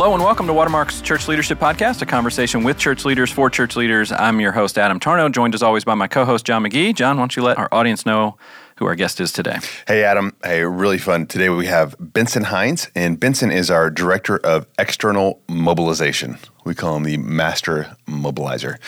Hello 0.00 0.14
and 0.14 0.24
welcome 0.24 0.46
to 0.46 0.54
Watermark's 0.54 1.02
Church 1.02 1.28
Leadership 1.28 1.58
Podcast, 1.58 2.00
a 2.00 2.06
conversation 2.06 2.64
with 2.64 2.78
church 2.78 3.04
leaders 3.04 3.30
for 3.30 3.50
church 3.50 3.76
leaders. 3.76 4.10
I'm 4.10 4.40
your 4.40 4.52
host, 4.52 4.78
Adam 4.78 4.98
Tarnow, 4.98 5.30
joined 5.30 5.54
as 5.54 5.62
always 5.62 5.84
by 5.84 5.94
my 5.94 6.08
co 6.08 6.24
host, 6.24 6.46
John 6.46 6.62
McGee. 6.62 6.94
John, 6.94 7.18
why 7.18 7.20
don't 7.20 7.36
you 7.36 7.42
let 7.42 7.58
our 7.58 7.68
audience 7.70 8.06
know 8.06 8.38
who 8.76 8.86
our 8.86 8.94
guest 8.94 9.20
is 9.20 9.30
today? 9.30 9.58
Hey, 9.86 10.02
Adam. 10.02 10.34
Hey, 10.42 10.64
really 10.64 10.96
fun. 10.96 11.26
Today 11.26 11.50
we 11.50 11.66
have 11.66 11.94
Benson 12.00 12.44
Hines, 12.44 12.88
and 12.94 13.20
Benson 13.20 13.50
is 13.50 13.70
our 13.70 13.90
Director 13.90 14.38
of 14.38 14.66
External 14.78 15.42
Mobilization. 15.50 16.38
We 16.64 16.74
call 16.74 16.96
him 16.96 17.02
the 17.02 17.18
Master 17.18 17.94
Mobilizer. 18.08 18.78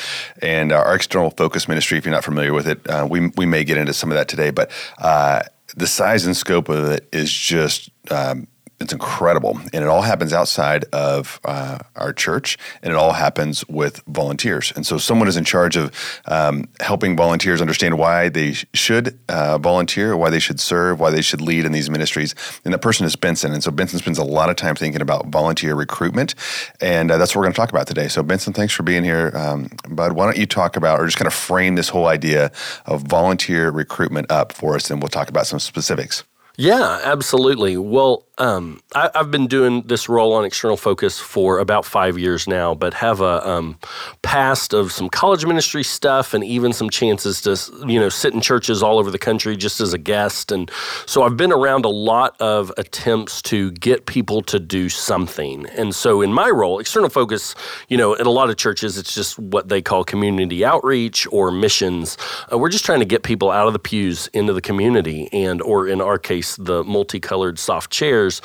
And 0.41 0.73
our 0.73 0.95
external 0.95 1.29
focus 1.29 1.69
ministry, 1.69 1.99
if 1.99 2.07
you're 2.07 2.15
not 2.15 2.25
familiar 2.25 2.55
with 2.55 2.67
it, 2.67 2.89
uh, 2.89 3.07
we, 3.09 3.27
we 3.37 3.45
may 3.45 3.65
get 3.65 3.77
into 3.77 3.93
some 3.93 4.11
of 4.11 4.15
that 4.15 4.29
today, 4.29 4.49
but 4.49 4.71
uh, 4.97 5.43
the 5.77 5.87
size 5.87 6.25
and 6.25 6.35
scope 6.35 6.71
of 6.71 6.87
it 6.87 7.07
is 7.13 7.31
just 7.31 7.91
um, 8.11 8.47
it's 8.83 8.93
incredible. 8.93 9.59
And 9.73 9.83
it 9.85 9.89
all 9.89 10.03
happens 10.03 10.33
outside 10.33 10.85
of 10.93 11.41
uh, 11.45 11.79
our 11.97 12.13
church, 12.13 12.59
and 12.83 12.93
it 12.93 12.97
all 12.97 13.13
happens 13.13 13.67
with 13.69 14.03
volunteers. 14.07 14.73
And 14.75 14.87
so, 14.87 14.99
someone 14.99 15.29
is 15.29 15.37
in 15.37 15.45
charge 15.45 15.77
of 15.77 15.93
um, 16.27 16.69
helping 16.81 17.17
volunteers 17.17 17.61
understand 17.61 17.99
why 17.99 18.29
they 18.29 18.53
should 18.75 19.19
uh, 19.29 19.59
volunteer, 19.59 20.17
why 20.17 20.31
they 20.31 20.39
should 20.39 20.61
serve, 20.61 21.01
why 21.01 21.11
they 21.11 21.23
should 21.23 21.41
lead 21.41 21.65
in 21.65 21.73
these 21.73 21.91
ministries. 21.91 22.35
And 22.65 22.75
that 22.75 22.79
person 22.81 23.07
is 23.07 23.17
Benson. 23.17 23.53
And 23.53 23.63
so, 23.63 23.71
Benson 23.71 23.99
spends 23.99 24.19
a 24.19 24.25
lot 24.25 24.51
of 24.51 24.57
time 24.57 24.75
thinking 24.75 25.03
about 25.03 25.27
volunteer 25.29 25.75
recruitment. 25.75 26.35
And 26.81 27.11
uh, 27.11 27.19
that's 27.19 27.35
what 27.35 27.41
we're 27.41 27.47
going 27.47 27.55
to 27.55 27.61
talk 27.61 27.71
about 27.71 27.87
today. 27.87 28.09
So, 28.09 28.23
Benson, 28.23 28.53
thanks 28.53 28.75
for 28.75 28.83
being 28.83 29.05
here. 29.05 29.33
Um, 29.35 29.71
Bud, 29.89 30.13
why 30.13 30.27
don't 30.27 30.39
you 30.39 30.47
talk 30.47 30.77
about, 30.77 31.01
or 31.01 31.07
just 31.07 31.19
kind 31.19 31.27
of 31.27 31.35
frame 31.35 31.75
this 31.75 31.89
whole 31.89 32.07
idea 32.07 32.51
of 32.87 33.03
volunteer 33.03 33.71
recruitment 33.71 34.31
up 34.31 34.53
for 34.53 34.75
us, 34.75 34.91
and 34.91 35.01
we'll 35.03 35.09
talk 35.09 35.29
about 35.29 35.47
some 35.47 35.59
specifics. 35.59 36.25
Yeah, 36.57 37.01
absolutely. 37.03 37.79
Well, 37.79 38.27
um, 38.39 38.81
I, 38.95 39.11
have 39.15 39.31
been 39.31 39.47
doing 39.47 39.83
this 39.83 40.09
role 40.09 40.33
on 40.33 40.45
external 40.45 40.77
focus 40.77 41.21
for 41.21 41.59
about 41.59 41.85
five 41.85 42.19
years 42.19 42.49
now, 42.49 42.75
but 42.75 42.95
have 42.95 43.21
a 43.21 43.49
um, 43.49 43.79
past 44.23 44.73
of 44.73 44.91
some 44.91 45.09
college 45.09 45.45
ministry 45.45 45.85
stuff 45.85 46.35
and 46.35 46.43
even 46.43 46.73
some 46.73 46.91
chances 46.91 47.43
to 47.43 47.57
you 47.87 48.01
know 48.01 48.09
sit 48.09 48.35
in 48.35 48.41
churches 48.41 48.83
all 48.83 48.99
over 48.99 49.11
the 49.11 49.19
country 49.19 49.57
just 49.57 49.81
as 49.81 49.93
a 49.93 49.99
guest. 49.99 50.51
And 50.51 50.71
so 51.07 51.23
I've 51.23 51.37
been 51.37 51.53
around 51.53 51.85
a 51.85 51.91
lot 51.91 52.35
of 52.41 52.73
attempts 52.79 53.43
to 53.43 53.71
get 53.73 54.07
people 54.07 54.43
to 54.43 54.59
do 54.59 54.89
something. 54.89 55.67
And 55.77 55.95
so 55.95 56.23
in 56.23 56.33
my 56.33 56.49
role, 56.49 56.81
external 56.81 57.11
focus, 57.11 57.55
you 57.89 57.99
know, 57.99 58.15
in 58.15 58.27
a 58.27 58.31
lot 58.31 58.51
of 58.51 58.57
churches, 58.57 58.97
it's 58.97 59.15
just 59.15 59.39
what 59.39 59.69
they 59.69 59.83
call 59.83 60.05
community 60.05 60.65
outreach 60.65 61.27
or 61.31 61.51
missions. 61.51 62.17
Uh, 62.51 62.59
we're 62.59 62.71
just 62.71 62.85
trying 62.85 63.01
to 63.01 63.07
get 63.07 63.23
people 63.23 63.51
out 63.51 63.67
of 63.67 63.73
the 63.75 63.79
pews 63.79 64.29
into 64.33 64.53
the 64.55 64.63
community, 64.63 65.29
and 65.33 65.63
or 65.63 65.87
in 65.87 66.01
our 66.01 66.19
case, 66.19 66.42
the 66.57 66.85
multicolored 66.85 67.59
soft 67.59 67.91
chairs 67.91 68.41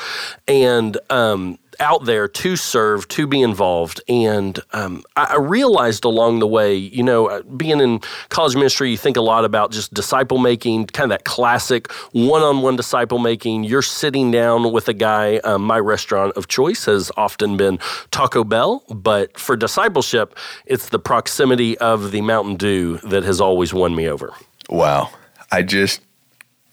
and 0.48 0.98
um, 1.10 1.58
out 1.80 2.06
there 2.06 2.28
to 2.28 2.56
serve, 2.56 3.08
to 3.10 3.28
be 3.28 3.42
involved. 3.42 4.02
And 4.08 4.60
um, 4.72 5.04
I, 5.16 5.26
I, 5.32 5.36
realized 5.38 6.06
along 6.06 6.40
the 6.40 6.48
way, 6.48 6.76
you 6.76 7.04
know, 7.04 7.28
uh, 7.28 7.42
being 7.44 7.80
in 7.80 8.00
college 8.30 8.56
ministry, 8.56 8.92
you 8.92 8.98
think 8.98 9.18
a 9.18 9.22
lot 9.22 9.46
about 9.46 9.72
just 9.72 9.94
disciple 9.94 10.38
making, 10.38 10.88
kind 10.88 11.12
of 11.12 11.18
that 11.18 11.26
classic 11.26 11.92
one 12.12 12.42
on 12.42 12.62
one 12.62 12.76
disciple 12.76 13.20
making. 13.20 13.64
You're 13.64 13.82
sitting 13.82 14.32
down 14.32 14.72
with 14.72 14.88
a 14.88 14.94
guy. 14.94 15.38
Um, 15.38 15.62
my 15.64 15.80
restaurant 15.80 16.36
of 16.36 16.48
choice 16.48 16.86
has 16.86 17.12
often 17.18 17.58
been 17.58 17.80
Taco 18.12 18.44
Bell, 18.44 18.84
but 18.90 19.38
for 19.38 19.56
discipleship, 19.56 20.36
it's 20.66 20.90
the 20.90 21.00
proximity 21.00 21.78
of 21.78 22.12
the 22.12 22.22
Mountain 22.22 22.56
Dew 22.56 22.98
that 22.98 23.24
has 23.24 23.40
always 23.40 23.74
won 23.74 23.96
me 23.96 24.08
over. 24.08 24.34
Wow. 24.70 25.12
I 25.52 25.62
just, 25.62 26.02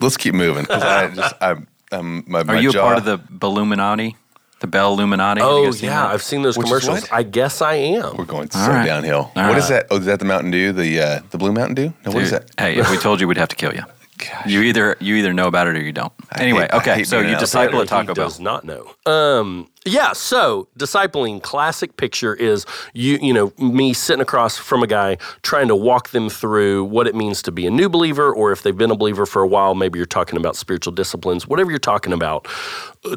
let's 0.05 0.17
keep 0.17 0.35
moving. 0.35 0.67
I 0.71 1.09
just, 1.09 1.35
I'm, 1.41 1.67
um, 1.91 2.25
my, 2.27 2.43
Are 2.43 2.61
you 2.61 2.73
jaw. 2.73 2.81
a 2.81 2.83
part 2.83 2.99
of 2.99 3.05
the 3.05 3.47
Illuminati? 3.47 4.17
The 4.61 4.69
Bell 4.69 4.95
Illuminati? 4.95 5.43
Oh 5.43 5.73
yeah, 5.75 6.07
I've 6.07 6.23
seen 6.23 6.43
those 6.43 6.57
Which 6.57 6.69
commercials. 6.69 7.11
I 7.11 7.23
guess 7.23 7.61
I 7.61 7.75
am. 7.75 8.17
We're 8.17 8.25
going 8.25 8.51
so 8.51 8.61
right. 8.61 8.87
downhill. 8.87 9.17
All 9.17 9.31
what 9.35 9.37
right. 9.37 9.59
is 9.59 9.69
that? 9.69 9.89
Oh, 9.91 9.99
is 9.99 10.07
that 10.07 10.21
the 10.21 10.25
Mountain 10.25 10.53
Dew? 10.53 10.73
The 10.73 11.01
uh, 11.01 11.21
the 11.31 11.39
blue 11.39 11.53
Mountain 11.53 11.75
Dew? 11.75 11.93
No, 12.07 12.13
what 12.13 12.23
is 12.23 12.31
that? 12.31 12.51
Hey, 12.57 12.77
if 12.77 12.91
we 12.91 12.97
told 12.97 13.21
you, 13.21 13.29
we'd 13.29 13.37
have 13.37 13.49
to 13.51 13.57
kill 13.57 13.75
you. 13.75 13.83
Gosh. 14.17 14.47
You 14.47 14.63
either 14.63 14.97
you 15.01 15.17
either 15.17 15.33
know 15.33 15.49
about 15.49 15.67
it 15.67 15.77
or 15.77 15.83
you 15.83 15.93
don't. 15.93 16.13
Anyway, 16.37 16.63
hate, 16.63 16.75
okay. 16.75 17.05
So 17.05 17.21
you 17.21 17.37
disciple 17.37 17.83
at 17.83 17.89
Taco 17.89 18.15
Bell. 18.15 18.27
Does 18.27 18.41
not 18.41 18.65
know. 18.65 18.95
Um, 19.05 19.69
yeah. 19.85 20.13
So 20.13 20.69
discipling 20.79 21.43
classic 21.43 21.97
picture 21.97 22.35
is 22.35 22.65
you 22.95 23.19
you 23.21 23.33
know 23.33 23.53
me 23.59 23.93
sitting 23.93 24.23
across 24.23 24.57
from 24.57 24.83
a 24.83 24.87
guy 24.87 25.19
trying 25.43 25.69
to 25.69 25.77
walk 25.77 26.11
them 26.11 26.31
through 26.31 26.85
what 26.85 27.07
it 27.07 27.15
means 27.15 27.43
to 27.43 27.53
be 27.53 27.67
a 27.67 27.71
new 27.71 27.89
believer, 27.89 28.33
or 28.33 28.53
if 28.53 28.63
they've 28.63 28.77
been 28.77 28.91
a 28.91 28.97
believer 28.97 29.27
for 29.27 29.43
a 29.43 29.47
while, 29.47 29.75
maybe 29.75 29.99
you're 29.99 30.07
talking 30.07 30.39
about 30.39 30.57
spiritual 30.57 30.93
disciplines, 30.93 31.47
whatever 31.47 31.71
you're 31.71 31.79
talking 31.79 32.13
about. 32.13 32.49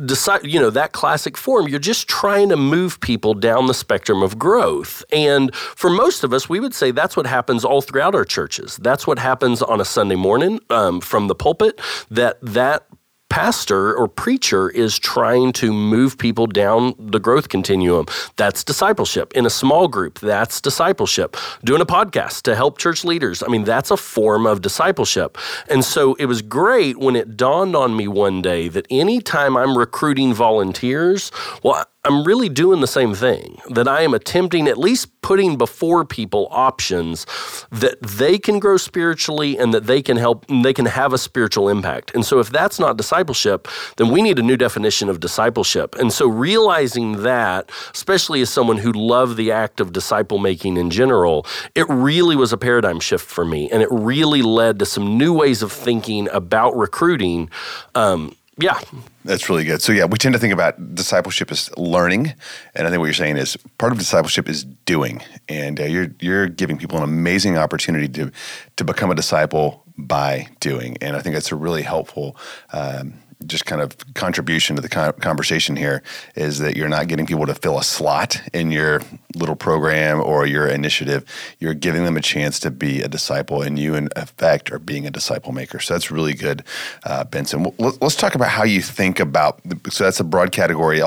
Decide, 0.06 0.46
you 0.46 0.60
know 0.60 0.70
that 0.70 0.92
classic 0.92 1.38
form. 1.38 1.70
You're 1.70 1.80
just 1.80 2.10
trying 2.10 2.50
to 2.50 2.58
move 2.58 3.00
people 3.00 3.34
down 3.34 3.68
the 3.68 3.74
spectrum 3.74 4.22
of 4.22 4.38
growth, 4.38 5.04
and 5.14 5.56
for 5.56 5.90
most 5.90 6.26
of 6.26 6.34
us, 6.34 6.50
we 6.50 6.60
would 6.60 6.74
say 6.74 6.92
that's 6.92 7.16
what 7.16 7.26
happens 7.26 7.64
all 7.64 7.82
throughout 7.82 8.14
our 8.14 8.26
churches. 8.26 8.76
That's 8.78 9.08
what 9.08 9.20
happens 9.20 9.62
on 9.62 9.80
a 9.80 9.86
Sunday 9.86 10.16
morning 10.16 10.60
um, 10.70 11.00
from 11.00 11.28
the 11.28 11.36
pulpit. 11.36 11.80
That 12.12 12.40
that 12.42 12.86
pastor 13.30 13.96
or 13.96 14.08
preacher 14.08 14.70
is 14.70 14.98
trying 14.98 15.52
to 15.54 15.74
move 15.74 16.18
people 16.18 16.48
down 16.48 16.94
the 16.98 17.20
growth 17.20 17.50
continuum. 17.50 18.06
That's 18.36 18.64
discipleship. 18.64 19.34
In 19.34 19.46
a 19.46 19.50
small 19.50 19.88
group, 19.88 20.20
that's 20.20 20.62
discipleship. 20.62 21.36
Doing 21.64 21.82
a 21.82 21.86
podcast 21.86 22.44
to 22.44 22.56
help 22.56 22.78
church 22.78 23.04
leaders, 23.04 23.44
I 23.44 23.48
mean, 23.48 23.64
that's 23.64 23.92
a 23.92 23.98
form 23.98 24.46
of 24.46 24.62
discipleship. 24.62 25.38
And 25.70 25.84
so 25.84 26.16
it 26.16 26.26
was 26.26 26.42
great 26.42 26.98
when 26.98 27.16
it 27.16 27.38
dawned 27.38 27.76
on 27.76 27.96
me 27.96 28.08
one 28.08 28.42
day 28.42 28.68
that 28.70 28.88
anytime 28.90 29.58
I'm 29.58 29.78
recruiting 29.78 30.34
volunteers, 30.34 31.32
well, 31.64 31.86
I'm 32.08 32.24
really 32.24 32.48
doing 32.48 32.80
the 32.80 32.88
same 32.88 33.14
thing, 33.14 33.60
that 33.70 33.86
I 33.88 34.02
am 34.02 34.14
attempting, 34.14 34.70
at 34.70 34.78
least 34.78 35.10
putting 35.22 35.58
before 35.58 36.06
people 36.06 36.48
options 36.52 37.26
that 37.70 38.02
they 38.02 38.40
can 38.40 38.60
grow 38.60 38.78
spiritually 38.78 39.58
and 39.58 39.74
that 39.74 39.88
they 39.88 40.02
can 40.02 40.16
help, 40.16 40.46
they 40.48 40.74
can 40.74 40.86
have 40.86 41.12
a 41.12 41.18
spiritual 41.18 41.68
impact. 41.68 42.16
And 42.16 42.26
so 42.26 42.40
if 42.40 42.50
that's 42.50 42.80
not 42.80 42.96
discipleship, 42.96 43.68
then 43.98 44.10
we 44.10 44.22
need 44.22 44.40
a 44.40 44.42
new 44.42 44.56
definition 44.56 45.10
of 45.10 45.20
discipleship. 45.20 45.96
And 45.96 46.14
so 46.14 46.28
realizing 46.28 47.24
that, 47.24 47.70
especially 47.94 48.40
as 48.40 48.50
someone 48.50 48.78
who 48.78 48.94
loved 48.94 49.36
the 49.36 49.52
act 49.52 49.82
of 49.82 49.92
disciple 49.92 50.38
making 50.38 50.78
in 50.78 50.90
general, 50.90 51.46
it 51.76 51.86
really 51.90 52.38
was 52.38 52.54
a 52.54 52.58
paradigm 52.58 53.02
shift 53.02 53.26
for 53.26 53.44
me. 53.44 53.70
And 53.70 53.84
it 53.84 53.90
really 53.92 54.42
led 54.42 54.80
to 54.80 54.86
some 54.86 55.18
new 55.18 55.34
ways 55.34 55.62
of 55.62 55.74
thinking 55.74 56.30
about 56.30 56.74
recruiting. 56.78 57.50
Um, 57.96 58.34
yeah. 58.58 58.80
That's 59.28 59.50
really 59.50 59.66
good. 59.66 59.82
So, 59.82 59.92
yeah, 59.92 60.06
we 60.06 60.18
tend 60.18 60.34
to 60.34 60.40
think 60.40 60.54
about 60.54 60.96
discipleship 60.96 61.52
as 61.52 61.70
learning. 61.78 62.34
And 62.74 62.88
I 62.88 62.90
think 62.90 63.00
what 63.00 63.08
you're 63.08 63.14
saying 63.14 63.36
is 63.36 63.58
part 63.78 63.92
of 63.92 64.00
discipleship 64.00 64.48
is 64.48 64.64
doing. 64.64 65.22
And 65.50 65.82
uh, 65.82 65.84
you're, 65.84 66.08
you're 66.22 66.48
giving 66.48 66.78
people 66.78 66.98
an 66.98 67.04
amazing 67.04 67.58
opportunity 67.58 68.08
to, 68.08 68.32
to 68.78 68.86
become 68.86 69.12
a 69.12 69.16
disciple 69.16 69.84
by 69.98 70.48
doing. 70.62 70.96
And 71.02 71.18
I 71.18 71.22
think 71.22 71.36
that's 71.36 71.52
a 71.52 71.58
really 71.58 71.82
helpful 71.82 72.38
um, 72.72 73.16
just 73.46 73.66
kind 73.66 73.82
of 73.82 73.96
contribution 74.16 74.76
to 74.76 74.82
the 74.82 74.90
conversation 74.90 75.76
here 75.76 76.02
is 76.36 76.60
that 76.60 76.76
you're 76.76 76.90
not 76.90 77.08
getting 77.08 77.26
people 77.26 77.46
to 77.46 77.54
fill 77.54 77.78
a 77.78 77.84
slot 77.84 78.42
in 78.54 78.72
your 78.72 79.02
little 79.36 79.56
program 79.56 80.20
or 80.22 80.46
your 80.46 80.68
initiative. 80.68 81.24
You're 81.60 81.74
giving 81.76 82.04
them 82.04 82.18
a 82.18 82.22
chance 82.22 82.60
to 82.62 82.72
be 82.72 83.02
a 83.02 83.08
disciple, 83.08 83.62
and 83.62 83.78
you, 83.78 83.96
in 83.96 84.10
effect, 84.16 84.72
are 84.72 84.80
being 84.80 85.06
a 85.06 85.12
disciple 85.12 85.52
maker. 85.52 85.80
So 85.80 85.94
that's 85.94 86.10
really 86.10 86.34
good, 86.34 86.64
uh, 87.04 87.24
Benson. 87.26 87.72
Let's 87.78 88.16
talk 88.16 88.36
about 88.36 88.50
how 88.50 88.64
you 88.64 88.82
think 88.82 89.20
about. 89.20 89.62
So 89.90 90.04
that's 90.04 90.20
a 90.20 90.24
broad 90.24 90.52
category 90.52 91.02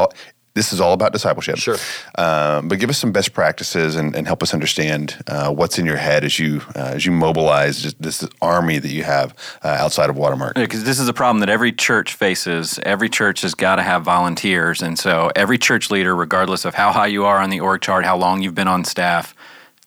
this 0.55 0.72
is 0.72 0.81
all 0.81 0.93
about 0.93 1.12
discipleship. 1.12 1.59
Sure. 1.59 1.77
Um, 2.16 2.69
but 2.69 2.81
give 2.81 2.91
us 2.91 2.99
some 2.99 3.12
best 3.12 3.33
practices 3.33 3.94
and, 3.97 4.16
and 4.16 4.27
help 4.27 4.43
us 4.43 4.53
understand 4.53 5.22
uh, 5.27 5.53
what's 5.53 5.78
in 5.78 5.87
your 5.87 5.97
head 5.97 6.25
as 6.25 6.38
you 6.38 6.61
uh, 6.75 6.93
as 6.94 7.06
you 7.06 7.12
mobilize 7.12 7.82
this, 7.82 7.94
this, 7.94 8.31
army 8.43 8.79
that 8.79 8.88
you 8.91 9.05
have 9.05 9.35
uh, 9.62 9.69
outside 9.69 10.11
of 10.11 10.17
Watermark. 10.17 10.55
Because 10.55 10.81
yeah, 10.81 10.87
this 10.87 10.99
is 10.99 11.08
a 11.08 11.12
problem 11.12 11.41
that 11.41 11.49
every 11.49 11.73
church 11.73 12.14
faces. 12.14 12.79
Every 12.82 13.08
church 13.08 13.43
has 13.43 13.55
got 13.55 13.76
to 13.76 13.82
have 13.82 14.02
volunteers, 14.02 14.82
and 14.82 14.99
so 14.99 15.31
every 15.37 15.58
church 15.58 15.91
leader, 15.91 16.14
regardless 16.14 16.64
of 16.64 16.75
how 16.75 16.93
high 16.93 17.06
you 17.06 17.25
are 17.25 17.38
on 17.38 17.50
the 17.50 17.61
org 17.61 17.81
chart, 17.82 18.05
how 18.05 18.17
long 18.17 18.43
you've 18.43 18.55
been 18.55 18.69
on 18.69 18.85
staff, 18.85 19.35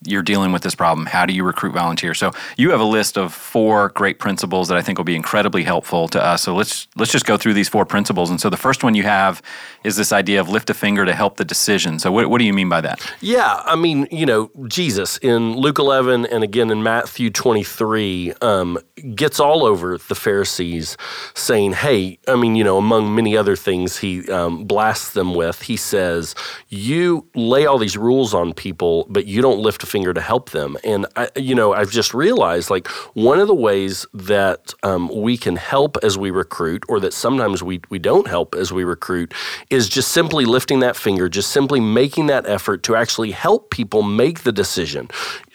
you're 0.06 0.22
dealing 0.22 0.52
with 0.52 0.64
this 0.64 0.76
problem. 0.76 1.06
How 1.06 1.26
do 1.26 1.34
you 1.34 1.44
recruit 1.44 1.74
volunteers? 1.74 2.20
So 2.20 2.32
you 2.58 2.72
have 2.72 2.80
a 2.80 2.86
list 2.86 3.18
of 3.18 3.34
four 3.34 3.90
great 3.90 4.20
principles 4.20 4.68
that 4.68 4.78
I 4.78 4.82
think 4.82 4.98
will 4.98 5.06
be 5.06 5.16
incredibly 5.16 5.64
helpful 5.64 6.08
to 6.10 6.24
us. 6.24 6.44
So 6.44 6.56
let's 6.56 6.88
let's 6.96 7.12
just 7.12 7.26
go 7.26 7.38
through 7.38 7.54
these 7.54 7.70
four 7.70 7.86
principles. 7.86 8.30
And 8.30 8.40
so 8.40 8.50
the 8.50 8.58
first 8.58 8.84
one 8.84 8.96
you 8.96 9.04
have 9.04 9.42
is 9.84 9.96
this 9.96 10.12
idea 10.12 10.40
of 10.40 10.50
lift 10.50 10.70
a 10.70 10.74
finger 10.74 11.06
to 11.06 11.14
help 11.14 11.38
the 11.38 11.46
decision. 11.46 12.00
So 12.00 12.12
what, 12.12 12.30
what 12.30 12.40
do 12.40 12.46
you 12.46 12.54
mean 12.54 12.70
by 12.70 12.82
that? 12.82 13.00
Yeah, 13.22 13.62
I 13.66 13.76
mean 13.76 14.08
you 14.12 14.26
know 14.26 14.52
Jesus 14.68 15.18
in 15.18 15.56
Luke 15.56 15.80
11 15.80 16.26
and 16.26 16.44
again 16.44 16.70
in 16.70 16.84
Matthew 16.84 17.30
23 17.30 18.34
um, 18.42 18.78
gets 19.16 19.40
all 19.40 19.64
over 19.64 19.98
the 19.98 20.16
Pharisees, 20.16 20.98
saying, 21.34 21.74
"Hey, 21.74 22.20
I 22.28 22.36
mean 22.36 22.56
you 22.56 22.64
know 22.64 22.78
among 22.78 23.16
many 23.16 23.38
other 23.38 23.56
things 23.56 23.98
he 23.98 24.30
um, 24.30 24.66
blasts 24.66 25.12
them 25.12 25.36
with. 25.36 25.64
He 25.64 25.78
says, 25.78 26.36
you 26.70 27.28
lay 27.36 27.66
all 27.66 27.78
these 27.78 27.98
rules 27.98 28.34
on 28.34 28.54
people, 28.54 29.06
but 29.10 29.26
you 29.26 29.42
don't 29.42 29.60
lift 29.60 29.84
a 29.84 29.86
finger 29.94 30.14
to 30.20 30.24
help 30.32 30.46
them. 30.58 30.70
And 30.84 31.02
I, 31.22 31.26
you 31.50 31.56
know, 31.60 31.70
I've 31.80 31.94
just 32.00 32.12
realized 32.26 32.68
like 32.76 32.88
one 33.30 33.40
of 33.44 33.48
the 33.54 33.60
ways 33.70 33.96
that 34.34 34.62
um, 34.90 35.04
we 35.28 35.34
can 35.46 35.56
help 35.74 35.92
as 36.08 36.14
we 36.24 36.30
recruit, 36.44 36.82
or 36.90 36.98
that 37.04 37.14
sometimes 37.14 37.58
we 37.70 37.76
we 37.94 38.00
don't 38.10 38.28
help 38.36 38.50
as 38.64 38.68
we 38.78 38.84
recruit, 38.96 39.30
is 39.70 39.84
just 39.98 40.10
simply 40.20 40.46
lifting 40.46 40.80
that 40.86 40.96
finger, 40.96 41.26
just 41.40 41.50
simply 41.60 41.80
making 41.80 42.26
that 42.34 42.44
effort 42.58 42.80
to 42.88 42.92
actually 43.02 43.32
help 43.32 43.62
people 43.80 44.02
make 44.24 44.38
the 44.48 44.52
decision. 44.64 45.04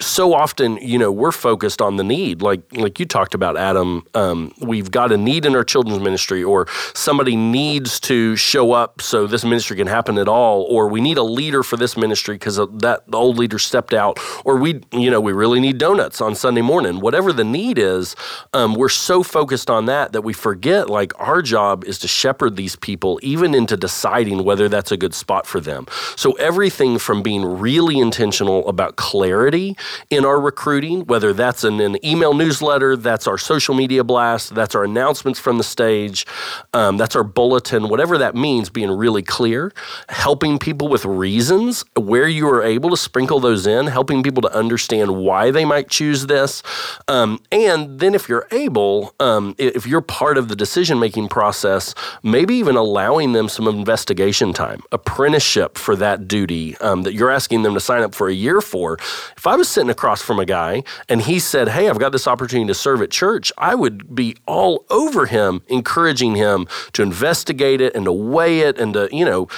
So 0.00 0.25
often, 0.44 0.69
you 0.93 0.99
know, 1.02 1.12
we're 1.23 1.38
focused 1.50 1.81
on 1.82 1.96
the 1.96 2.05
need, 2.05 2.37
like 2.43 2.62
like 2.84 3.00
you 3.00 3.06
talked 3.06 3.34
about, 3.34 3.56
Adam. 3.56 4.02
Um, 4.14 4.52
we've 4.70 4.91
got 4.91 5.12
a 5.12 5.17
need 5.17 5.44
in 5.46 5.56
our 5.56 5.64
children's 5.64 6.02
ministry, 6.08 6.43
or 6.44 6.67
somebody 6.94 7.37
needs 7.37 8.00
to 8.00 8.37
show 8.37 8.67
up 8.82 9.02
so 9.02 9.26
this 9.26 9.44
ministry 9.44 9.76
can 9.76 9.88
happen 9.88 10.19
at 10.19 10.29
all, 10.29 10.56
or 10.75 10.82
we 10.94 11.00
need 11.00 11.19
a 11.19 11.29
leader 11.41 11.62
for 11.62 11.76
this 11.76 11.96
ministry 11.96 12.34
because 12.34 12.56
that 12.56 12.99
old 13.12 13.38
leader 13.38 13.58
stepped 13.58 13.94
out, 14.05 14.19
or 14.44 14.56
we, 14.56 14.80
you 14.92 15.10
know, 15.10 15.20
we 15.20 15.32
really 15.32 15.60
need 15.60 15.78
donuts 15.78 16.20
on 16.20 16.34
Sunday 16.34 16.62
morning. 16.62 17.00
Whatever 17.00 17.32
the 17.32 17.44
need 17.44 17.78
is, 17.78 18.16
um, 18.52 18.75
we're 18.75 18.88
so 18.88 19.22
focused 19.22 19.70
on 19.70 19.86
that 19.86 20.12
that 20.12 20.22
we 20.22 20.32
forget 20.32 20.88
like 20.88 21.12
our 21.20 21.42
job 21.42 21.84
is 21.84 21.98
to 22.00 22.08
shepherd 22.08 22.56
these 22.56 22.76
people 22.76 23.19
even 23.22 23.54
into 23.54 23.76
deciding 23.76 24.44
whether 24.44 24.69
that's 24.69 24.92
a 24.92 24.96
good 24.96 25.14
spot 25.14 25.46
for 25.46 25.60
them. 25.60 25.86
So 26.16 26.32
everything 26.32 26.98
from 26.98 27.22
being 27.22 27.44
really 27.44 27.98
intentional 27.98 28.69
about 28.69 28.96
clarity 28.96 29.76
in 30.10 30.25
our 30.25 30.40
recruiting, 30.40 31.06
whether 31.06 31.32
that's 31.32 31.64
in 31.64 31.81
an 31.81 32.04
email 32.04 32.34
newsletter, 32.34 32.96
that's 32.96 33.26
our 33.26 33.38
social 33.38 33.74
media 33.74 34.04
blast, 34.04 34.54
that's 34.54 34.74
our 34.74 34.84
announcements 34.84 35.38
from 35.38 35.58
the 35.58 35.64
stage, 35.64 36.26
um, 36.74 36.96
that's 36.96 37.16
our 37.16 37.24
bulletin, 37.24 37.88
whatever 37.88 38.19
that 38.19 38.34
means, 38.34 38.70
being 38.70 38.90
really 38.90 39.22
clear, 39.22 39.72
helping 40.08 40.58
people 40.58 40.88
with 40.88 41.04
reasons 41.04 41.84
where 41.96 42.28
you 42.28 42.48
are 42.48 42.62
able 42.62 42.90
to 42.90 42.96
sprinkle 42.96 43.40
those 43.40 43.66
in, 43.66 43.86
helping 43.86 44.18
people 44.23 44.43
to 44.43 44.53
understand 44.55 45.17
why 45.17 45.50
they 45.50 45.65
might 45.65 45.88
choose 45.88 46.26
this. 46.26 46.62
Um, 47.09 47.41
and 47.50 48.00
then 48.00 48.15
if 48.15 48.29
you're 48.29 48.47
able, 48.50 49.15
um, 49.20 49.55
if 49.59 49.87
you're 49.87 50.00
part 50.00 50.38
of 50.38 50.49
the 50.49 50.56
decision 50.56 50.99
making 50.99 51.29
process, 51.29 51.94
maybe 52.23 52.55
even 52.55 52.76
allowing 52.76 53.32
them 53.32 53.49
some 53.49 53.67
investigation 53.67 54.53
time, 54.53 54.82
apprenticeship 54.93 55.79
for 55.79 55.97
that 55.97 56.29
duty 56.29 56.76
um, 56.79 57.03
that 57.03 57.15
you're 57.15 57.31
asking 57.31 57.62
them 57.62 57.75
to 57.75 57.81
sign 57.81 58.03
up 58.03 58.15
for 58.15 58.29
a 58.29 58.35
year 58.35 58.61
for. 58.61 58.94
If 59.37 59.47
I 59.47 59.56
was 59.56 59.69
sitting 59.69 59.91
across 59.91 60.23
from 60.23 60.38
a 60.38 60.44
guy 60.44 60.82
and 61.09 61.23
he 61.23 61.38
said, 61.38 61.69
Hey, 61.69 61.88
I've 61.88 61.99
got 61.99 62.12
this 62.12 62.26
opportunity 62.26 62.69
to 62.69 62.75
serve 62.75 63.03
at 63.03 63.11
church, 63.11 63.53
I 63.59 63.75
would 63.75 64.15
be 64.15 64.37
all 64.47 64.85
over 64.91 65.26
him, 65.26 65.62
encouraging 65.69 66.37
him 66.37 66.67
to 66.93 67.03
investigate 67.03 67.81
it 67.81 67.94
and 67.94 68.05
to 68.05 68.12
weigh 68.12 68.61
it 68.61 68.79
and 68.79 68.94
to, 68.94 69.09
you 69.12 69.25
know, 69.25 69.49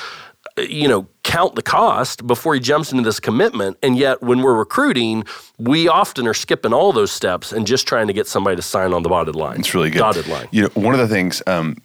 you 0.69 0.89
know, 0.89 1.07
count 1.23 1.55
the 1.55 1.63
cost 1.63 2.27
before 2.27 2.55
he 2.55 2.61
jumps 2.61 2.93
into 2.93 3.05
this 3.05 3.21
commitment. 3.21 3.79
And 3.83 3.97
yet, 3.97 4.23
when 4.23 4.43
we're 4.43 4.57
recruiting, 4.57 5.25
we 5.59 5.89
often 5.89 6.27
are 6.27 6.35
skipping 6.35 6.73
all 6.73 6.93
those 6.93 7.13
steps 7.13 7.53
and 7.53 7.67
just 7.67 7.87
trying 7.87 8.07
to 8.09 8.13
get 8.13 8.27
somebody 8.27 8.57
to 8.57 8.63
sign 8.63 8.93
on 8.93 9.03
the 9.03 9.09
dotted 9.09 9.37
line. 9.37 9.61
It's 9.61 9.75
really 9.75 9.91
good. 9.91 9.99
Dotted 9.99 10.27
line. 10.27 10.49
You 10.51 10.63
know, 10.63 10.69
one 10.75 10.95
of 10.95 11.01
the 11.01 11.09
things 11.09 11.43
um, 11.47 11.77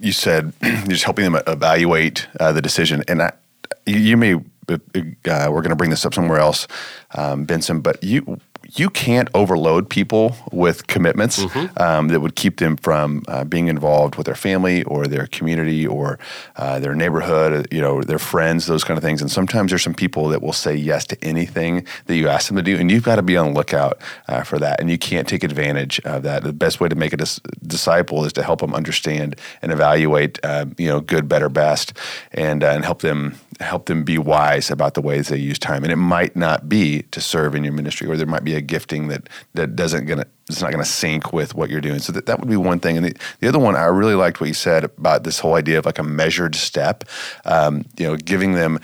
you 0.00 0.12
said, 0.12 0.52
you're 0.62 0.86
just 0.86 1.04
helping 1.04 1.24
them 1.30 1.40
evaluate 1.46 2.26
uh, 2.40 2.52
the 2.52 2.62
decision, 2.62 3.04
and 3.08 3.22
I, 3.22 3.32
you, 3.86 3.98
you, 3.98 4.16
may. 4.16 4.34
Uh, 4.68 4.78
we're 5.24 5.60
going 5.60 5.70
to 5.70 5.76
bring 5.76 5.90
this 5.90 6.06
up 6.06 6.14
somewhere 6.14 6.38
else, 6.38 6.68
um, 7.16 7.44
Benson, 7.44 7.80
but 7.80 8.02
you 8.02 8.38
you 8.74 8.88
can't 8.88 9.28
overload 9.34 9.90
people 9.90 10.34
with 10.50 10.86
commitments 10.86 11.38
mm-hmm. 11.44 11.82
um, 11.82 12.08
that 12.08 12.20
would 12.20 12.34
keep 12.34 12.58
them 12.58 12.76
from 12.76 13.22
uh, 13.28 13.44
being 13.44 13.68
involved 13.68 14.16
with 14.16 14.26
their 14.26 14.34
family 14.34 14.82
or 14.84 15.06
their 15.06 15.26
community 15.26 15.86
or 15.86 16.18
uh, 16.56 16.78
their 16.78 16.94
neighborhood, 16.94 17.68
you 17.70 17.80
know, 17.80 18.02
their 18.02 18.18
friends, 18.18 18.66
those 18.66 18.82
kind 18.82 18.96
of 18.96 19.04
things. 19.04 19.20
And 19.20 19.30
sometimes 19.30 19.70
there's 19.70 19.82
some 19.82 19.94
people 19.94 20.28
that 20.28 20.42
will 20.42 20.54
say 20.54 20.74
yes 20.74 21.06
to 21.08 21.22
anything 21.22 21.86
that 22.06 22.16
you 22.16 22.28
ask 22.28 22.48
them 22.48 22.56
to 22.56 22.62
do, 22.62 22.76
and 22.78 22.90
you've 22.90 23.04
got 23.04 23.16
to 23.16 23.22
be 23.22 23.36
on 23.36 23.48
the 23.48 23.52
lookout 23.52 24.00
uh, 24.28 24.42
for 24.42 24.58
that. 24.58 24.80
And 24.80 24.90
you 24.90 24.98
can't 24.98 25.28
take 25.28 25.44
advantage 25.44 26.00
of 26.00 26.22
that. 26.22 26.42
The 26.42 26.52
best 26.52 26.80
way 26.80 26.88
to 26.88 26.96
make 26.96 27.12
a 27.12 27.18
dis- 27.18 27.40
disciple 27.66 28.24
is 28.24 28.32
to 28.34 28.42
help 28.42 28.60
them 28.60 28.74
understand 28.74 29.36
and 29.60 29.70
evaluate, 29.70 30.38
uh, 30.44 30.66
you 30.78 30.88
know, 30.88 31.00
good, 31.00 31.28
better, 31.28 31.48
best, 31.48 31.92
and 32.32 32.64
uh, 32.64 32.68
and 32.68 32.84
help 32.84 33.00
them 33.00 33.38
help 33.60 33.86
them 33.86 34.04
be 34.04 34.18
wise 34.18 34.70
about 34.70 34.94
the 34.94 35.02
ways 35.02 35.28
they 35.28 35.38
use 35.38 35.58
time. 35.58 35.82
And 35.82 35.92
it 35.92 35.96
might 35.96 36.36
not 36.36 36.68
be 36.68 37.02
to 37.10 37.20
serve 37.20 37.54
in 37.54 37.64
your 37.64 37.72
ministry, 37.72 38.08
or 38.08 38.16
there 38.16 38.26
might 38.26 38.44
be 38.44 38.54
a 38.54 38.60
gifting 38.60 39.08
that 39.08 39.28
that 39.54 39.76
doesn't 39.76 40.06
gonna 40.06 40.26
it's 40.48 40.60
not 40.60 40.72
going 40.72 40.84
to 40.84 40.90
sync 40.90 41.32
with 41.32 41.54
what 41.54 41.70
you're 41.70 41.80
doing. 41.80 41.98
So 41.98 42.12
that, 42.12 42.26
that 42.26 42.40
would 42.40 42.48
be 42.48 42.56
one 42.56 42.80
thing. 42.80 42.96
And 42.96 43.06
the, 43.06 43.16
the 43.40 43.48
other 43.48 43.58
one, 43.58 43.76
I 43.76 43.84
really 43.84 44.14
liked 44.14 44.40
what 44.40 44.48
you 44.48 44.54
said 44.54 44.84
about 44.84 45.24
this 45.24 45.38
whole 45.38 45.54
idea 45.54 45.78
of 45.78 45.86
like 45.86 45.98
a 45.98 46.02
measured 46.02 46.54
step. 46.54 47.04
Um, 47.44 47.84
you 47.96 48.06
know, 48.06 48.16
giving 48.16 48.52
them. 48.52 48.78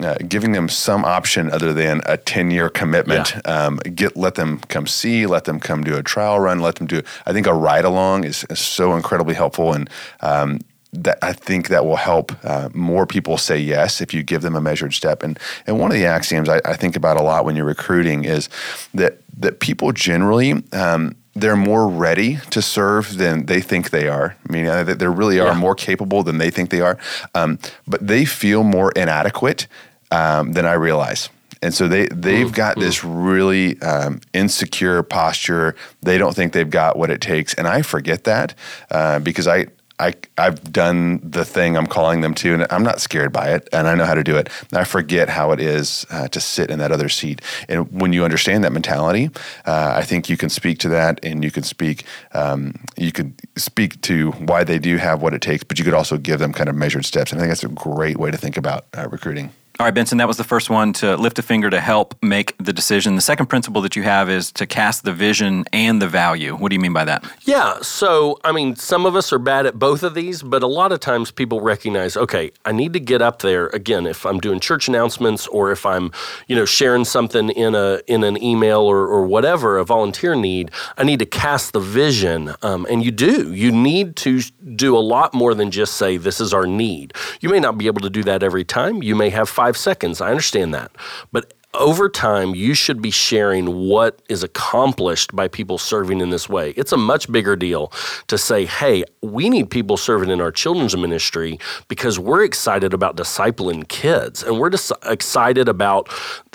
Uh, 0.00 0.14
giving 0.26 0.52
them 0.52 0.66
some 0.66 1.04
option 1.04 1.50
other 1.50 1.74
than 1.74 2.00
a 2.06 2.16
10 2.16 2.50
year 2.50 2.70
commitment. 2.70 3.34
Yeah. 3.34 3.66
Um, 3.66 3.76
get 3.76 4.16
let 4.16 4.34
them 4.34 4.60
come 4.60 4.86
see, 4.86 5.26
let 5.26 5.44
them 5.44 5.60
come 5.60 5.84
do 5.84 5.94
a 5.94 6.02
trial 6.02 6.40
run, 6.40 6.60
let 6.60 6.76
them 6.76 6.86
do. 6.86 7.02
I 7.26 7.34
think 7.34 7.46
a 7.46 7.52
ride 7.52 7.84
along 7.84 8.24
is, 8.24 8.46
is 8.48 8.60
so 8.60 8.96
incredibly 8.96 9.34
helpful, 9.34 9.74
and 9.74 9.90
um, 10.20 10.60
that 10.94 11.18
I 11.22 11.32
think 11.32 11.68
that 11.68 11.84
will 11.84 11.96
help 11.96 12.32
uh, 12.44 12.68
more 12.72 13.06
people 13.06 13.38
say 13.38 13.58
yes 13.58 14.00
if 14.00 14.14
you 14.14 14.22
give 14.22 14.42
them 14.42 14.54
a 14.54 14.60
measured 14.60 14.94
step. 14.94 15.22
And 15.22 15.38
and 15.66 15.78
one 15.78 15.90
of 15.90 15.96
the 15.96 16.06
axioms 16.06 16.48
I, 16.48 16.60
I 16.64 16.74
think 16.74 16.96
about 16.96 17.18
a 17.18 17.22
lot 17.22 17.44
when 17.44 17.56
you're 17.56 17.64
recruiting 17.64 18.24
is 18.24 18.48
that 18.94 19.18
that 19.38 19.60
people 19.60 19.92
generally. 19.92 20.62
Um, 20.72 21.16
they're 21.36 21.56
more 21.56 21.88
ready 21.88 22.38
to 22.50 22.62
serve 22.62 23.16
than 23.16 23.46
they 23.46 23.60
think 23.60 23.90
they 23.90 24.06
are. 24.06 24.36
I 24.48 24.52
mean, 24.52 24.66
uh, 24.66 24.84
they 24.84 25.08
really 25.08 25.40
are 25.40 25.48
yeah. 25.48 25.58
more 25.58 25.74
capable 25.74 26.22
than 26.22 26.38
they 26.38 26.48
think 26.48 26.70
they 26.70 26.80
are, 26.80 26.96
um, 27.34 27.58
but 27.88 28.06
they 28.06 28.24
feel 28.24 28.62
more 28.62 28.92
inadequate 28.92 29.66
um, 30.12 30.52
than 30.52 30.64
I 30.64 30.74
realize 30.74 31.30
and 31.64 31.72
so 31.72 31.88
they 31.88 32.06
they've 32.08 32.52
got 32.52 32.78
this 32.78 33.02
really 33.02 33.80
um, 33.80 34.20
insecure 34.34 35.02
posture. 35.02 35.74
They 36.02 36.18
don't 36.18 36.36
think 36.36 36.52
they've 36.52 36.68
got 36.68 36.98
what 36.98 37.10
it 37.10 37.22
takes, 37.22 37.54
and 37.54 37.66
I 37.66 37.80
forget 37.80 38.24
that 38.24 38.54
uh, 38.90 39.18
because 39.18 39.48
I 39.48 39.68
I, 39.98 40.14
I've 40.36 40.72
done 40.72 41.20
the 41.22 41.44
thing 41.44 41.76
I'm 41.76 41.86
calling 41.86 42.20
them 42.20 42.34
to, 42.34 42.54
and 42.54 42.66
I'm 42.70 42.82
not 42.82 43.00
scared 43.00 43.32
by 43.32 43.50
it, 43.50 43.68
and 43.72 43.86
I 43.86 43.94
know 43.94 44.04
how 44.04 44.14
to 44.14 44.24
do 44.24 44.36
it. 44.36 44.48
I 44.72 44.84
forget 44.84 45.28
how 45.28 45.52
it 45.52 45.60
is 45.60 46.04
uh, 46.10 46.28
to 46.28 46.40
sit 46.40 46.70
in 46.70 46.78
that 46.80 46.90
other 46.90 47.08
seat. 47.08 47.40
And 47.68 47.90
when 47.92 48.12
you 48.12 48.24
understand 48.24 48.64
that 48.64 48.72
mentality, 48.72 49.30
uh, 49.66 49.92
I 49.96 50.02
think 50.02 50.28
you 50.28 50.36
can 50.36 50.50
speak 50.50 50.78
to 50.80 50.88
that, 50.90 51.20
and 51.22 51.44
you 51.44 51.50
can 51.50 51.62
speak, 51.62 52.04
um, 52.32 52.74
you 52.96 53.12
could 53.12 53.34
speak 53.56 54.00
to 54.02 54.32
why 54.32 54.64
they 54.64 54.78
do 54.78 54.96
have 54.96 55.22
what 55.22 55.32
it 55.32 55.40
takes, 55.40 55.62
but 55.62 55.78
you 55.78 55.84
could 55.84 55.94
also 55.94 56.16
give 56.18 56.40
them 56.40 56.52
kind 56.52 56.68
of 56.68 56.74
measured 56.74 57.04
steps. 57.04 57.30
And 57.30 57.40
I 57.40 57.44
think 57.44 57.50
that's 57.50 57.64
a 57.64 57.68
great 57.68 58.18
way 58.18 58.30
to 58.30 58.36
think 58.36 58.56
about 58.56 58.86
uh, 58.96 59.08
recruiting. 59.08 59.52
All 59.80 59.86
right, 59.86 59.92
Benson, 59.92 60.18
that 60.18 60.28
was 60.28 60.36
the 60.36 60.44
first 60.44 60.70
one 60.70 60.92
to 60.94 61.16
lift 61.16 61.36
a 61.40 61.42
finger 61.42 61.68
to 61.68 61.80
help 61.80 62.14
make 62.22 62.56
the 62.58 62.72
decision. 62.72 63.16
The 63.16 63.20
second 63.20 63.46
principle 63.46 63.82
that 63.82 63.96
you 63.96 64.04
have 64.04 64.30
is 64.30 64.52
to 64.52 64.68
cast 64.68 65.02
the 65.02 65.12
vision 65.12 65.64
and 65.72 66.00
the 66.00 66.06
value. 66.06 66.54
What 66.54 66.68
do 66.68 66.76
you 66.76 66.80
mean 66.80 66.92
by 66.92 67.04
that? 67.06 67.24
Yeah, 67.42 67.80
so 67.82 68.38
I 68.44 68.52
mean, 68.52 68.76
some 68.76 69.04
of 69.04 69.16
us 69.16 69.32
are 69.32 69.38
bad 69.40 69.66
at 69.66 69.76
both 69.76 70.04
of 70.04 70.14
these, 70.14 70.44
but 70.44 70.62
a 70.62 70.68
lot 70.68 70.92
of 70.92 71.00
times 71.00 71.32
people 71.32 71.60
recognize, 71.60 72.16
okay, 72.16 72.52
I 72.64 72.70
need 72.70 72.92
to 72.92 73.00
get 73.00 73.20
up 73.20 73.40
there 73.40 73.66
again 73.70 74.06
if 74.06 74.24
I'm 74.24 74.38
doing 74.38 74.60
church 74.60 74.86
announcements 74.86 75.48
or 75.48 75.72
if 75.72 75.84
I'm, 75.84 76.12
you 76.46 76.54
know, 76.54 76.66
sharing 76.66 77.04
something 77.04 77.50
in 77.50 77.74
a 77.74 78.00
in 78.06 78.22
an 78.22 78.40
email 78.40 78.82
or, 78.82 79.08
or 79.08 79.26
whatever, 79.26 79.76
a 79.78 79.84
volunteer 79.84 80.36
need, 80.36 80.70
I 80.98 81.02
need 81.02 81.18
to 81.18 81.26
cast 81.26 81.72
the 81.72 81.80
vision. 81.80 82.54
Um, 82.62 82.86
and 82.88 83.04
you 83.04 83.10
do. 83.10 83.52
You 83.52 83.72
need 83.72 84.14
to 84.16 84.40
do 84.76 84.96
a 84.96 85.02
lot 85.02 85.34
more 85.34 85.52
than 85.52 85.72
just 85.72 85.94
say 85.96 86.16
this 86.16 86.40
is 86.40 86.54
our 86.54 86.64
need. 86.64 87.12
You 87.40 87.48
may 87.48 87.58
not 87.58 87.76
be 87.76 87.88
able 87.88 88.02
to 88.02 88.10
do 88.10 88.22
that 88.22 88.44
every 88.44 88.64
time. 88.64 89.02
You 89.02 89.16
may 89.16 89.30
have 89.30 89.48
five 89.48 89.63
seconds. 89.72 90.20
I 90.20 90.30
understand 90.30 90.74
that. 90.74 90.90
But 91.32 91.54
over 91.74 92.08
time, 92.08 92.54
you 92.54 92.74
should 92.74 93.02
be 93.02 93.10
sharing 93.10 93.88
what 93.88 94.22
is 94.28 94.42
accomplished 94.42 95.34
by 95.34 95.48
people 95.48 95.78
serving 95.78 96.20
in 96.20 96.30
this 96.30 96.48
way. 96.48 96.70
It's 96.70 96.92
a 96.92 96.96
much 96.96 97.30
bigger 97.30 97.56
deal 97.56 97.92
to 98.28 98.38
say, 98.38 98.64
hey, 98.64 99.04
we 99.22 99.50
need 99.50 99.70
people 99.70 99.96
serving 99.96 100.30
in 100.30 100.40
our 100.40 100.52
children's 100.52 100.96
ministry 100.96 101.58
because 101.88 102.18
we're 102.18 102.44
excited 102.44 102.94
about 102.94 103.16
discipling 103.16 103.88
kids 103.88 104.42
and 104.42 104.58
we're 104.58 104.70
just 104.70 104.92
excited 105.04 105.68
about 105.68 106.08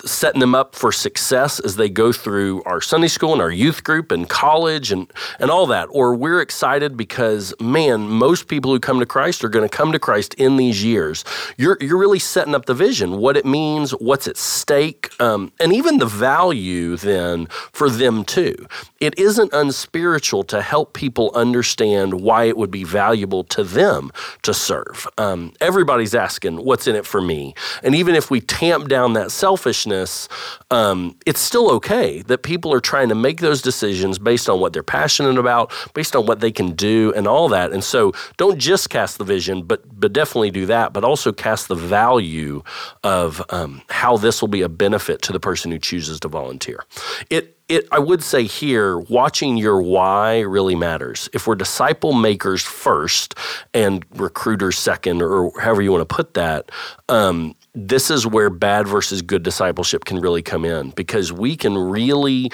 setting 0.04 0.40
them 0.40 0.54
up 0.54 0.74
for 0.74 0.92
success 0.92 1.60
as 1.60 1.76
they 1.76 1.88
go 1.88 2.12
through 2.12 2.62
our 2.64 2.80
Sunday 2.80 3.08
school 3.08 3.32
and 3.32 3.42
our 3.42 3.50
youth 3.50 3.84
group 3.84 4.10
and 4.10 4.28
college 4.28 4.90
and, 4.90 5.12
and 5.38 5.50
all 5.50 5.66
that. 5.66 5.86
Or 5.90 6.14
we're 6.14 6.40
excited 6.40 6.96
because, 6.96 7.54
man, 7.60 8.08
most 8.08 8.48
people 8.48 8.72
who 8.72 8.80
come 8.80 8.98
to 9.00 9.06
Christ 9.06 9.44
are 9.44 9.48
going 9.48 9.68
to 9.68 9.76
come 9.76 9.92
to 9.92 9.98
Christ 9.98 10.34
in 10.34 10.56
these 10.56 10.82
years. 10.82 11.24
You're, 11.58 11.76
you're 11.80 11.98
really 11.98 12.18
setting 12.18 12.54
up 12.54 12.66
the 12.66 12.74
vision, 12.74 13.18
what 13.18 13.36
it 13.36 13.44
means, 13.44 13.90
what's 13.92 14.26
at 14.26 14.36
stake 14.36 15.09
um, 15.18 15.52
and 15.60 15.72
even 15.72 15.98
the 15.98 16.06
value 16.06 16.96
then 16.96 17.46
for 17.72 17.90
them 17.90 18.24
too. 18.24 18.54
It 19.00 19.18
isn't 19.18 19.52
unspiritual 19.52 20.44
to 20.44 20.62
help 20.62 20.92
people 20.92 21.32
understand 21.34 22.20
why 22.20 22.44
it 22.44 22.56
would 22.56 22.70
be 22.70 22.84
valuable 22.84 23.44
to 23.44 23.64
them 23.64 24.10
to 24.42 24.54
serve. 24.54 25.08
Um, 25.18 25.52
everybody's 25.60 26.14
asking, 26.14 26.64
what's 26.64 26.86
in 26.86 26.94
it 26.94 27.06
for 27.06 27.20
me? 27.20 27.54
And 27.82 27.94
even 27.94 28.14
if 28.14 28.30
we 28.30 28.40
tamp 28.40 28.88
down 28.88 29.14
that 29.14 29.30
selfishness, 29.30 30.28
um, 30.70 31.16
it's 31.26 31.40
still 31.40 31.70
okay 31.72 32.22
that 32.22 32.42
people 32.42 32.72
are 32.72 32.80
trying 32.80 33.08
to 33.08 33.14
make 33.14 33.40
those 33.40 33.62
decisions 33.62 34.18
based 34.18 34.48
on 34.48 34.60
what 34.60 34.72
they're 34.72 34.82
passionate 34.82 35.38
about, 35.38 35.72
based 35.94 36.14
on 36.14 36.26
what 36.26 36.40
they 36.40 36.52
can 36.52 36.72
do, 36.72 37.12
and 37.16 37.26
all 37.26 37.48
that. 37.48 37.72
And 37.72 37.82
so 37.82 38.12
don't 38.36 38.58
just 38.58 38.90
cast 38.90 39.18
the 39.18 39.24
vision, 39.24 39.62
but, 39.62 39.82
but 39.98 40.12
definitely 40.12 40.50
do 40.50 40.66
that, 40.66 40.92
but 40.92 41.04
also 41.04 41.32
cast 41.32 41.68
the 41.68 41.74
value 41.74 42.62
of 43.02 43.42
um, 43.50 43.82
how 43.88 44.16
this 44.16 44.40
will 44.40 44.48
be 44.48 44.62
a 44.62 44.68
benefit 44.68 44.99
benefit 45.00 45.22
to 45.22 45.32
the 45.32 45.40
person 45.40 45.70
who 45.70 45.78
chooses 45.78 46.20
to 46.20 46.28
volunteer. 46.28 46.84
It 47.30 47.56
it, 47.68 47.86
I 47.92 48.00
would 48.00 48.24
say 48.24 48.42
here, 48.42 48.98
watching 48.98 49.56
your 49.56 49.80
why 49.80 50.40
really 50.40 50.74
matters. 50.74 51.28
If 51.32 51.46
we're 51.46 51.54
disciple 51.54 52.12
makers 52.12 52.62
first 52.62 53.36
and 53.72 54.04
recruiters 54.16 54.76
second, 54.76 55.22
or 55.22 55.52
however 55.60 55.80
you 55.80 55.92
want 55.92 56.00
to 56.08 56.14
put 56.14 56.34
that, 56.34 56.72
um, 57.08 57.54
this 57.74 58.10
is 58.10 58.26
where 58.26 58.50
bad 58.50 58.88
versus 58.88 59.22
good 59.22 59.42
discipleship 59.42 60.04
can 60.04 60.18
really 60.18 60.42
come 60.42 60.64
in 60.64 60.90
because 60.90 61.32
we 61.32 61.56
can 61.56 61.78
really 61.78 62.50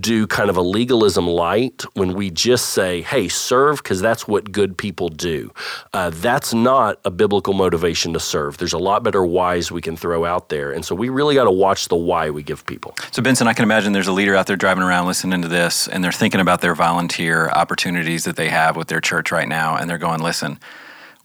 do 0.00 0.26
kind 0.26 0.50
of 0.50 0.56
a 0.56 0.62
legalism 0.62 1.26
light 1.26 1.84
when 1.94 2.14
we 2.14 2.30
just 2.30 2.70
say, 2.70 3.02
hey, 3.02 3.28
serve 3.28 3.76
because 3.82 4.00
that's 4.00 4.26
what 4.26 4.50
good 4.50 4.76
people 4.76 5.08
do. 5.08 5.52
Uh, 5.92 6.10
that's 6.10 6.52
not 6.52 6.98
a 7.04 7.10
biblical 7.10 7.54
motivation 7.54 8.12
to 8.12 8.18
serve. 8.20 8.58
There's 8.58 8.72
a 8.72 8.78
lot 8.78 9.04
better 9.04 9.24
whys 9.24 9.70
we 9.70 9.80
can 9.80 9.96
throw 9.96 10.24
out 10.24 10.48
there. 10.48 10.72
And 10.72 10.84
so 10.84 10.94
we 10.94 11.08
really 11.10 11.36
got 11.36 11.44
to 11.44 11.52
watch 11.52 11.86
the 11.86 11.96
why 11.96 12.30
we 12.30 12.42
give 12.42 12.66
people. 12.66 12.94
So, 13.12 13.22
Benson, 13.22 13.46
I 13.46 13.52
can 13.52 13.62
imagine 13.62 13.92
there's 13.92 14.08
a 14.08 14.12
leader 14.12 14.34
out 14.34 14.48
there 14.48 14.56
driving 14.56 14.82
around 14.82 15.06
listening 15.06 15.42
to 15.42 15.48
this 15.48 15.86
and 15.86 16.02
they're 16.02 16.10
thinking 16.10 16.40
about 16.40 16.60
their 16.60 16.74
volunteer 16.74 17.48
opportunities 17.50 18.24
that 18.24 18.34
they 18.34 18.48
have 18.48 18.76
with 18.76 18.88
their 18.88 19.00
church 19.00 19.30
right 19.30 19.48
now. 19.48 19.76
And 19.76 19.88
they're 19.88 19.98
going, 19.98 20.20
listen, 20.20 20.58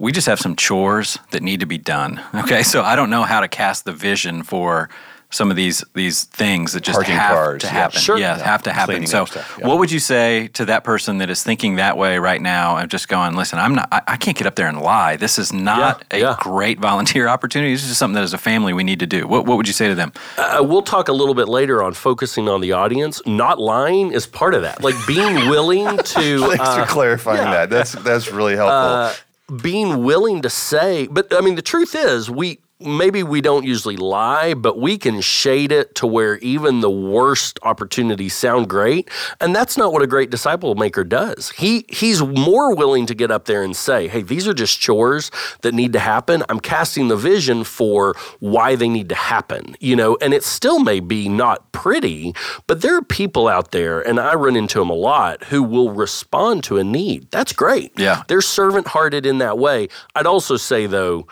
we 0.01 0.11
just 0.11 0.27
have 0.27 0.39
some 0.39 0.55
chores 0.55 1.17
that 1.31 1.41
need 1.43 1.59
to 1.61 1.65
be 1.67 1.77
done. 1.77 2.19
Okay, 2.43 2.63
so 2.63 2.81
I 2.81 2.95
don't 2.95 3.09
know 3.09 3.23
how 3.23 3.39
to 3.41 3.47
cast 3.47 3.85
the 3.85 3.93
vision 3.93 4.43
for 4.43 4.89
some 5.33 5.49
of 5.49 5.55
these 5.55 5.81
these 5.93 6.25
things 6.25 6.73
that 6.73 6.83
just 6.83 6.97
Parking 6.97 7.15
have 7.15 7.35
cars, 7.35 7.61
to 7.61 7.67
yeah. 7.67 7.73
happen. 7.73 8.01
Sure. 8.01 8.17
Yeah, 8.17 8.35
Yeah, 8.37 8.43
have 8.43 8.63
to 8.63 8.71
happen. 8.73 8.95
cleaning 8.95 9.07
So, 9.07 9.23
stuff, 9.25 9.55
yeah. 9.59 9.67
what 9.67 9.77
would 9.79 9.89
you 9.91 9.99
say 9.99 10.49
to 10.59 10.65
that 10.65 10.83
person 10.83 11.19
that 11.19 11.29
is 11.29 11.41
thinking 11.41 11.75
that 11.77 11.95
way 11.97 12.17
right 12.19 12.41
now 12.41 12.75
and 12.77 12.91
just 12.91 13.07
going, 13.07 13.35
"Listen, 13.37 13.57
I'm 13.59 13.73
not. 13.75 13.87
I, 13.93 14.01
I 14.13 14.17
can't 14.17 14.35
get 14.35 14.45
up 14.47 14.55
there 14.55 14.67
and 14.67 14.81
lie. 14.81 15.15
This 15.17 15.39
is 15.39 15.53
not 15.53 16.03
Yeah, 16.11 16.17
a 16.17 16.19
yeah. 16.21 16.35
great 16.39 16.79
volunteer 16.81 17.27
opportunity. 17.35 17.71
This 17.73 17.85
is 17.89 17.97
something 17.97 18.15
that 18.15 18.23
as 18.23 18.33
a 18.33 18.37
family 18.51 18.73
we 18.73 18.83
need 18.83 18.99
to 18.99 19.07
do." 19.07 19.25
What 19.27 19.45
What 19.45 19.55
would 19.57 19.67
you 19.67 19.73
say 19.81 19.87
to 19.87 19.95
them? 19.95 20.11
Uh, 20.37 20.63
we'll 20.67 20.81
talk 20.95 21.07
a 21.07 21.13
little 21.13 21.35
bit 21.35 21.47
later 21.47 21.81
on 21.81 21.93
focusing 21.93 22.49
on 22.49 22.59
the 22.59 22.73
audience. 22.73 23.21
Not 23.25 23.57
lying 23.57 24.11
is 24.11 24.25
part 24.27 24.53
of 24.53 24.63
that. 24.63 24.83
Like 24.83 24.95
being 25.07 25.35
willing 25.49 25.85
to. 26.15 26.39
Thanks 26.49 26.59
uh, 26.67 26.81
for 26.85 26.91
clarifying 26.91 27.37
that. 27.51 27.69
That's 27.69 27.93
that's 27.93 28.31
really 28.31 28.55
helpful. 28.57 28.75
uh, 28.75 29.13
being 29.61 30.03
willing 30.03 30.41
to 30.41 30.49
say, 30.49 31.07
but 31.07 31.33
I 31.33 31.41
mean, 31.41 31.55
the 31.55 31.61
truth 31.61 31.95
is, 31.95 32.29
we 32.29 32.59
maybe 32.81 33.23
we 33.23 33.41
don't 33.41 33.65
usually 33.65 33.97
lie, 33.97 34.53
but 34.53 34.79
we 34.79 34.97
can 34.97 35.21
shade 35.21 35.71
it 35.71 35.95
to 35.95 36.07
where 36.07 36.37
even 36.37 36.81
the 36.81 36.89
worst 36.89 37.59
opportunities 37.63 38.35
sound 38.35 38.69
great, 38.69 39.09
and 39.39 39.55
that's 39.55 39.77
not 39.77 39.93
what 39.93 40.01
a 40.01 40.07
great 40.07 40.29
disciple 40.29 40.75
maker 40.75 41.03
does. 41.03 41.51
He 41.51 41.85
he's 41.89 42.21
more 42.21 42.75
willing 42.75 43.05
to 43.05 43.15
get 43.15 43.31
up 43.31 43.45
there 43.45 43.63
and 43.63 43.75
say, 43.75 44.07
"Hey, 44.07 44.21
these 44.21 44.47
are 44.47 44.53
just 44.53 44.79
chores 44.79 45.31
that 45.61 45.73
need 45.73 45.93
to 45.93 45.99
happen. 45.99 46.43
I'm 46.49 46.59
casting 46.59 47.07
the 47.07 47.17
vision 47.17 47.63
for 47.63 48.15
why 48.39 48.75
they 48.75 48.89
need 48.89 49.09
to 49.09 49.15
happen." 49.15 49.75
You 49.79 49.95
know, 49.95 50.17
and 50.21 50.33
it 50.33 50.43
still 50.43 50.79
may 50.79 50.99
be 50.99 51.29
not 51.29 51.71
pretty, 51.71 52.33
but 52.67 52.81
there 52.81 52.95
are 52.95 53.01
people 53.01 53.47
out 53.47 53.71
there, 53.71 54.01
and 54.01 54.19
I 54.19 54.35
run 54.35 54.55
into 54.55 54.79
them 54.79 54.89
a 54.89 54.95
lot 54.95 55.45
who 55.45 55.63
will 55.63 55.91
respond 55.91 56.63
to 56.65 56.77
a 56.77 56.83
need. 56.83 57.29
That's 57.31 57.53
great. 57.53 57.91
Yeah. 57.97 58.23
They're 58.27 58.41
servant 58.41 58.87
hearted 58.87 59.25
in 59.25 59.37
that 59.39 59.57
way. 59.57 59.87
I'd 60.15 60.25
also 60.25 60.57
say, 60.57 60.85
though, 60.85 61.27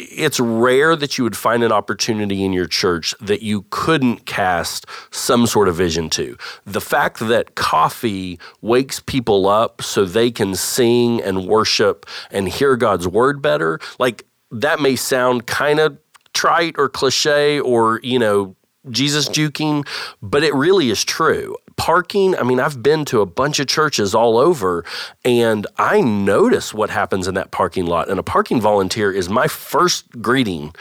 it's 0.00 0.40
rare 0.40 0.96
that 0.96 1.18
you 1.18 1.24
would 1.24 1.36
find 1.36 1.62
an 1.62 1.72
opportunity 1.72 2.44
in 2.44 2.52
your 2.52 2.66
church 2.66 3.14
that 3.20 3.42
you 3.42 3.66
couldn't 3.70 4.26
cast 4.26 4.86
some 5.10 5.46
sort 5.46 5.68
of 5.68 5.76
vision 5.76 6.10
to. 6.10 6.36
The 6.64 6.80
fact 6.80 7.18
that 7.20 7.54
coffee 7.54 8.38
wakes 8.60 9.00
people 9.00 9.46
up 9.46 9.82
so 9.82 10.04
they 10.04 10.30
can 10.30 10.54
sing 10.54 11.22
and 11.22 11.46
worship 11.46 12.06
and 12.30 12.48
hear 12.48 12.76
God's 12.76 13.06
word 13.06 13.42
better, 13.42 13.78
like 13.98 14.26
that 14.50 14.80
may 14.80 14.96
sound 14.96 15.46
kind 15.46 15.78
of 15.78 15.98
trite 16.32 16.74
or 16.78 16.88
cliche 16.88 17.60
or, 17.60 18.00
you 18.02 18.18
know, 18.18 18.56
Jesus 18.88 19.28
juking, 19.28 19.86
but 20.22 20.42
it 20.42 20.54
really 20.54 20.90
is 20.90 21.04
true. 21.04 21.54
Parking, 21.80 22.36
I 22.36 22.42
mean, 22.42 22.60
I've 22.60 22.82
been 22.82 23.06
to 23.06 23.22
a 23.22 23.26
bunch 23.26 23.58
of 23.58 23.66
churches 23.66 24.14
all 24.14 24.36
over 24.36 24.84
and 25.24 25.66
I 25.78 26.02
notice 26.02 26.74
what 26.74 26.90
happens 26.90 27.26
in 27.26 27.34
that 27.36 27.52
parking 27.52 27.86
lot. 27.86 28.10
And 28.10 28.20
a 28.20 28.22
parking 28.22 28.60
volunteer 28.60 29.10
is 29.10 29.30
my 29.30 29.48
first 29.48 30.10
greeting. 30.20 30.74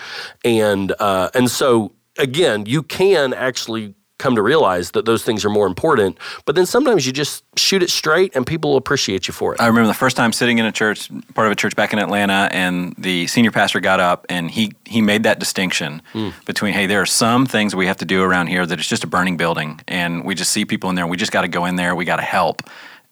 And 0.43 0.91
uh, 0.99 1.29
and 1.33 1.49
so 1.49 1.93
again, 2.17 2.65
you 2.65 2.83
can 2.83 3.33
actually 3.33 3.95
come 4.19 4.35
to 4.35 4.41
realize 4.43 4.91
that 4.91 5.05
those 5.05 5.23
things 5.23 5.43
are 5.43 5.49
more 5.49 5.65
important, 5.65 6.17
but 6.45 6.53
then 6.55 6.65
sometimes 6.67 7.07
you 7.07 7.11
just 7.11 7.43
shoot 7.57 7.81
it 7.81 7.89
straight 7.89 8.35
and 8.35 8.45
people 8.45 8.69
will 8.71 8.77
appreciate 8.77 9.27
you 9.27 9.33
for 9.33 9.55
it. 9.55 9.61
I 9.61 9.65
remember 9.67 9.87
the 9.87 9.93
first 9.95 10.15
time 10.15 10.31
sitting 10.31 10.59
in 10.59 10.65
a 10.65 10.71
church, 10.71 11.09
part 11.33 11.47
of 11.47 11.51
a 11.51 11.55
church 11.55 11.75
back 11.75 11.93
in 11.93 11.99
Atlanta, 11.99 12.49
and 12.51 12.93
the 12.97 13.25
senior 13.27 13.51
pastor 13.51 13.79
got 13.79 13.99
up 13.99 14.25
and 14.29 14.51
he 14.51 14.73
he 14.85 15.01
made 15.01 15.23
that 15.23 15.39
distinction 15.39 16.01
between, 16.45 16.73
hey, 16.73 16.85
there 16.85 17.01
are 17.01 17.05
some 17.07 17.45
things 17.47 17.75
we 17.75 17.87
have 17.87 17.97
to 17.97 18.05
do 18.05 18.21
around 18.21 18.47
here 18.47 18.65
that 18.65 18.77
it's 18.79 18.87
just 18.89 19.03
a 19.03 19.07
burning 19.07 19.37
building, 19.37 19.79
and 19.87 20.23
we 20.25 20.35
just 20.35 20.51
see 20.51 20.65
people 20.65 20.89
in 20.89 20.95
there, 20.95 21.07
we 21.07 21.17
just 21.17 21.31
got 21.31 21.41
to 21.41 21.47
go 21.47 21.65
in 21.65 21.75
there, 21.77 21.95
we 21.95 22.05
got 22.05 22.17
to 22.17 22.21
help, 22.37 22.61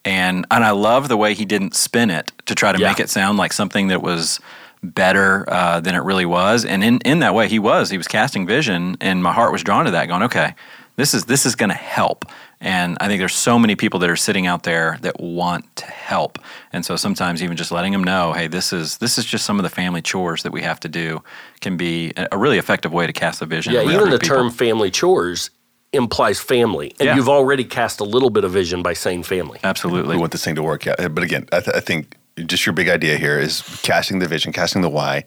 and 0.05 0.45
and 0.51 0.63
I 0.63 0.71
love 0.71 1.07
the 1.07 1.17
way 1.17 1.33
he 1.33 1.45
didn't 1.45 1.73
spin 1.75 2.09
it 2.09 2.31
to 2.47 2.53
try 2.55 2.71
to 2.73 2.79
Yeah. 2.79 2.89
make 2.89 2.99
it 2.99 3.09
sound 3.09 3.37
like 3.37 3.53
something 3.53 3.87
that 3.87 4.01
was 4.01 4.39
better 4.83 5.43
uh, 5.51 5.79
than 5.79 5.95
it 5.95 6.03
really 6.03 6.25
was, 6.25 6.65
and 6.65 6.83
in 6.83 6.99
in 7.01 7.19
that 7.19 7.33
way 7.33 7.47
he 7.47 7.59
was 7.59 7.89
he 7.89 7.97
was 7.97 8.07
casting 8.07 8.45
vision, 8.45 8.97
and 9.01 9.23
my 9.23 9.33
heart 9.33 9.51
was 9.51 9.63
drawn 9.63 9.85
to 9.85 9.91
that, 9.91 10.07
going, 10.07 10.23
okay, 10.23 10.53
this 10.97 11.13
is 11.13 11.25
this 11.25 11.45
is 11.45 11.55
going 11.55 11.69
to 11.69 11.75
help. 11.75 12.25
And 12.59 12.97
I 12.99 13.07
think 13.07 13.19
there's 13.19 13.35
so 13.35 13.59
many 13.59 13.75
people 13.75 13.99
that 13.99 14.09
are 14.09 14.15
sitting 14.15 14.47
out 14.47 14.63
there 14.63 14.97
that 15.01 15.19
want 15.19 15.63
to 15.77 15.85
help. 15.85 16.39
And 16.73 16.83
so 16.83 16.95
sometimes 16.95 17.43
even 17.43 17.55
just 17.55 17.71
letting 17.71 17.91
them 17.91 18.03
know, 18.03 18.33
hey, 18.33 18.47
this 18.47 18.73
is 18.73 18.97
this 18.97 19.17
is 19.17 19.25
just 19.25 19.45
some 19.45 19.59
of 19.59 19.63
the 19.63 19.69
family 19.69 20.01
chores 20.01 20.41
that 20.43 20.51
we 20.51 20.61
have 20.63 20.79
to 20.81 20.89
do 20.89 21.21
can 21.61 21.77
be 21.77 22.11
a 22.17 22.27
a 22.31 22.37
really 22.37 22.57
effective 22.57 22.91
way 22.91 23.05
to 23.07 23.13
cast 23.13 23.41
a 23.41 23.45
vision. 23.45 23.73
Yeah, 23.73 23.83
even 23.83 24.09
the 24.09 24.17
people. 24.19 24.35
term 24.37 24.49
family 24.51 24.91
chores 24.91 25.51
implies 25.93 26.39
family. 26.39 26.93
And 26.99 27.05
Yeah. 27.07 27.15
you've 27.15 27.29
already 27.29 27.63
cast 27.63 27.99
a 28.01 28.03
little 28.03 28.29
bit 28.29 28.43
of 28.43 28.51
vision 28.51 28.81
by 28.83 28.93
saying 28.93 29.23
family. 29.23 29.59
Absolutely. 29.63 30.15
we 30.15 30.19
want 30.19 30.31
this 30.31 30.43
thing 30.43 30.55
to 30.55 30.63
work. 30.63 30.85
Yeah, 30.85 31.07
but 31.07 31.23
again, 31.23 31.47
I, 31.53 31.61
th- 31.61 31.75
I 31.75 31.79
think 31.79 32.17
just 32.45 32.65
your 32.65 32.73
big 32.73 32.89
idea 32.89 33.17
here 33.17 33.39
is 33.39 33.61
casting 33.83 34.19
the 34.19 34.27
vision, 34.27 34.51
casting 34.51 34.81
the 34.81 34.89
why, 34.89 35.23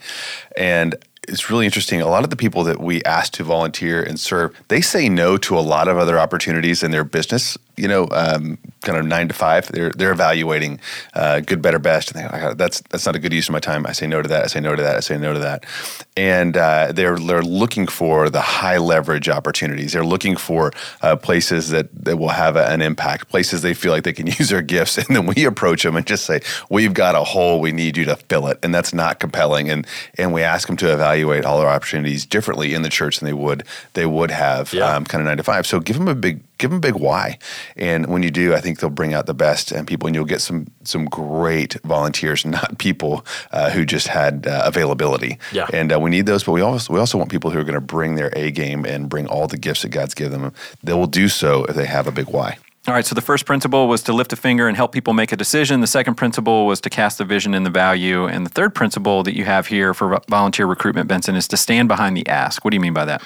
and 0.57 0.95
it's 1.29 1.51
really 1.51 1.67
interesting. 1.67 2.01
A 2.01 2.09
lot 2.09 2.25
of 2.25 2.31
the 2.31 2.37
people 2.37 2.65
that 2.65 2.81
we 2.81 3.03
ask 3.05 3.33
to 3.35 3.45
volunteer 3.45 4.03
and 4.03 4.19
serve, 4.19 4.57
they 4.69 4.81
say 4.81 5.09
no 5.09 5.37
to 5.39 5.59
a 5.59 5.61
lot 5.61 5.89
of 5.89 5.99
other 5.99 6.19
opportunities 6.19 6.83
in 6.83 6.91
their 6.91 7.05
business. 7.05 7.57
You 7.81 7.89
know, 7.89 8.09
um, 8.13 8.59
kind 8.83 8.99
of 8.99 9.07
nine 9.07 9.29
to 9.29 9.35
five. 9.35 9.67
They're 9.69 9.91
they're 9.91 10.13
evaluating 10.13 10.81
uh, 11.15 11.41
good, 11.41 11.63
better, 11.63 11.79
best, 11.79 12.13
and 12.13 12.21
they, 12.21 12.29
I 12.29 12.55
that's 12.55 12.81
that's 12.91 13.07
not 13.07 13.17
a 13.17 13.19
good 13.19 13.33
use 13.33 13.49
of 13.49 13.53
my 13.53 13.61
time. 13.61 13.87
I 13.87 13.93
say 13.93 14.07
no 14.07 14.21
to 14.23 14.29
that. 14.29 14.45
I 14.45 14.47
say 14.49 14.61
no 14.61 14.77
to 14.77 14.83
that. 14.83 14.97
I 14.97 15.01
say 15.01 15.17
no 15.17 15.33
to 15.33 15.39
that. 15.41 15.65
And 16.17 16.57
uh, 16.57 16.93
they're 16.93 17.17
they're 17.19 17.43
looking 17.43 17.87
for 17.87 18.29
the 18.31 18.41
high 18.41 18.79
leverage 18.79 19.29
opportunities. 19.29 19.93
They're 19.93 20.05
looking 20.05 20.37
for 20.37 20.73
uh, 21.03 21.17
places 21.17 21.71
that 21.71 21.89
that 22.05 22.17
will 22.19 22.29
have 22.29 22.57
a, 22.57 22.67
an 22.69 22.83
impact. 22.83 23.29
Places 23.29 23.63
they 23.63 23.75
feel 23.75 23.93
like 23.93 24.05
they 24.05 24.13
can 24.13 24.27
use 24.39 24.49
their 24.51 24.63
gifts, 24.63 24.99
and 24.99 25.07
then 25.17 25.27
we 25.27 25.45
approach 25.45 25.83
them 25.83 25.97
and 25.97 26.07
just 26.07 26.27
say, 26.27 26.41
"We've 26.69 26.93
got 26.95 27.15
a 27.15 27.25
hole. 27.25 27.61
We 27.61 27.73
need 27.73 27.97
you 27.97 28.05
to 28.07 28.17
fill 28.17 28.47
it," 28.49 28.59
and 28.63 28.75
that's 28.75 28.93
not 28.93 29.21
compelling. 29.21 29.71
And 29.71 29.87
and 30.19 30.33
we 30.33 30.43
ask 30.43 30.67
them 30.67 30.77
to 30.79 30.93
evaluate 30.93 31.45
all 31.45 31.59
their 31.61 31.69
opportunities 31.69 32.27
differently 32.27 32.75
in 32.75 32.83
the 32.83 32.89
church 32.91 33.21
than 33.21 33.27
they 33.27 33.33
would 33.33 33.65
they 33.95 34.07
would 34.07 34.31
have 34.31 34.73
Yeah. 34.75 34.95
um, 34.97 35.05
kind 35.05 35.23
of 35.23 35.27
nine 35.27 35.37
to 35.39 35.43
five. 35.43 35.67
So 35.67 35.81
give 35.81 35.97
them 35.97 36.09
a 36.09 36.15
big 36.15 36.41
give 36.61 36.71
them 36.71 36.79
a 36.79 36.81
big 36.81 36.95
why, 36.95 37.39
and 37.77 38.07
when 38.07 38.23
you 38.23 38.31
do, 38.31 38.55
I 38.55 38.61
think 38.61 38.79
they'll 38.79 38.91
bring 38.91 39.15
out 39.15 39.27
the 39.27 39.35
best 39.35 39.73
and 39.73 39.87
people, 39.87 40.07
and 40.07 40.15
you'll 40.15 40.25
get 40.25 40.41
some 40.41 40.67
some 40.85 41.07
great 41.07 41.75
volunteers, 41.83 42.45
not 42.57 42.79
people 42.79 43.25
uh, 43.53 43.71
who 43.71 43.85
just 43.85 44.09
had 44.09 44.47
uh, 44.47 44.63
availability. 44.65 45.39
Yeah. 45.53 45.67
and 45.73 45.93
uh, 45.93 45.99
we 45.99 46.11
need 46.11 46.27
those, 46.27 46.45
but 46.45 46.53
we 46.53 46.61
also 46.61 46.93
we 46.93 46.99
also 47.01 47.19
want 47.19 47.31
people 47.31 47.51
who 47.51 47.59
are 47.59 47.65
going 47.65 47.75
to 47.75 47.81
bring 47.81 48.15
their 48.15 48.31
A 48.37 48.51
game 48.51 48.85
and 48.85 49.09
bring 49.09 49.27
all 49.27 49.49
the 49.49 49.59
gifts 49.59 49.83
that 49.83 49.89
God's 49.89 50.15
given 50.15 50.43
them. 50.43 50.53
They 50.83 50.93
will 50.93 51.07
do 51.07 51.29
so 51.29 51.65
if 51.65 51.75
they 51.75 51.87
have 51.87 52.07
a 52.07 52.13
big 52.13 52.29
why. 52.29 52.59
All 52.87 52.95
right, 52.95 53.05
so 53.05 53.15
the 53.15 53.21
first 53.21 53.45
principle 53.45 53.89
was 53.89 54.03
to 54.05 54.15
lift 54.15 54.33
a 54.33 54.37
finger 54.37 54.67
and 54.67 54.75
help 54.75 54.93
people 54.93 55.13
make 55.13 55.33
a 55.33 55.37
decision. 55.37 55.83
The 55.83 55.87
second 55.87 56.15
principle 56.15 56.67
was 56.67 56.81
to 56.81 56.91
cast 56.91 57.19
the 57.19 57.27
vision 57.27 57.53
and 57.53 57.65
the 57.67 57.71
value. 57.71 58.25
And 58.27 58.47
the 58.47 58.51
third 58.51 58.75
principle 58.75 59.23
that 59.25 59.37
you 59.37 59.45
have 59.45 59.67
here 59.67 59.93
for 59.93 60.19
volunteer 60.29 60.65
recruitment, 60.65 61.07
Benson, 61.07 61.37
is 61.37 61.47
to 61.49 61.59
stand 61.59 61.89
behind 61.89 62.17
the 62.17 62.27
ask. 62.27 62.65
What 62.65 62.71
do 62.71 62.77
you 62.77 62.81
mean 62.81 62.95
by 62.95 63.05
that? 63.05 63.23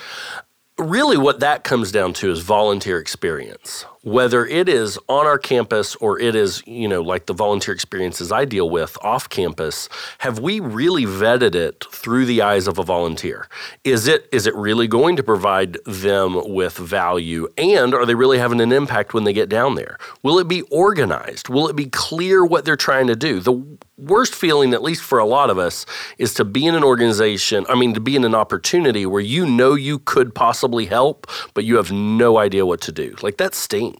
Really 0.78 1.16
what 1.16 1.40
that 1.40 1.64
comes 1.64 1.92
down 1.92 2.12
to 2.14 2.30
is 2.30 2.40
volunteer 2.40 2.98
experience 2.98 3.86
whether 4.04 4.46
it 4.46 4.68
is 4.68 4.98
on 5.08 5.26
our 5.26 5.38
campus 5.38 5.96
or 5.96 6.18
it 6.18 6.34
is 6.34 6.62
you 6.66 6.86
know 6.88 7.02
like 7.02 7.26
the 7.26 7.34
volunteer 7.34 7.74
experiences 7.74 8.30
i 8.30 8.44
deal 8.44 8.70
with 8.70 8.96
off 9.02 9.28
campus 9.28 9.88
have 10.18 10.38
we 10.38 10.60
really 10.60 11.04
vetted 11.04 11.54
it 11.54 11.84
through 11.90 12.26
the 12.26 12.42
eyes 12.42 12.66
of 12.66 12.78
a 12.78 12.82
volunteer? 12.82 13.48
Is 13.82 14.06
it 14.06 14.28
is 14.32 14.46
it 14.46 14.54
really 14.54 14.86
going 14.86 15.16
to 15.16 15.22
provide 15.22 15.78
them 15.84 16.54
with 16.54 16.76
value? 16.76 17.48
And 17.56 17.94
are 17.94 18.06
they 18.06 18.14
really 18.14 18.38
having 18.38 18.60
an 18.60 18.72
impact 18.72 19.14
when 19.14 19.24
they 19.24 19.32
get 19.32 19.48
down 19.48 19.74
there? 19.74 19.98
Will 20.22 20.38
it 20.38 20.48
be 20.48 20.62
organized? 20.62 21.48
Will 21.48 21.68
it 21.68 21.76
be 21.76 21.86
clear 21.86 22.44
what 22.44 22.64
they're 22.64 22.76
trying 22.76 23.06
to 23.08 23.16
do? 23.16 23.40
The 23.40 23.64
worst 23.96 24.34
feeling, 24.34 24.74
at 24.74 24.82
least 24.82 25.02
for 25.02 25.18
a 25.18 25.24
lot 25.24 25.50
of 25.50 25.58
us, 25.58 25.86
is 26.18 26.34
to 26.34 26.44
be 26.44 26.66
in 26.66 26.74
an 26.74 26.84
organization, 26.84 27.64
I 27.68 27.74
mean, 27.74 27.94
to 27.94 28.00
be 28.00 28.16
in 28.16 28.24
an 28.24 28.34
opportunity 28.34 29.06
where 29.06 29.20
you 29.20 29.46
know 29.46 29.74
you 29.74 30.00
could 30.00 30.34
possibly 30.34 30.86
help, 30.86 31.26
but 31.54 31.64
you 31.64 31.76
have 31.76 31.92
no 31.92 32.38
idea 32.38 32.66
what 32.66 32.80
to 32.82 32.92
do. 32.92 33.14
Like 33.22 33.36
that 33.38 33.54
stinks. 33.54 33.93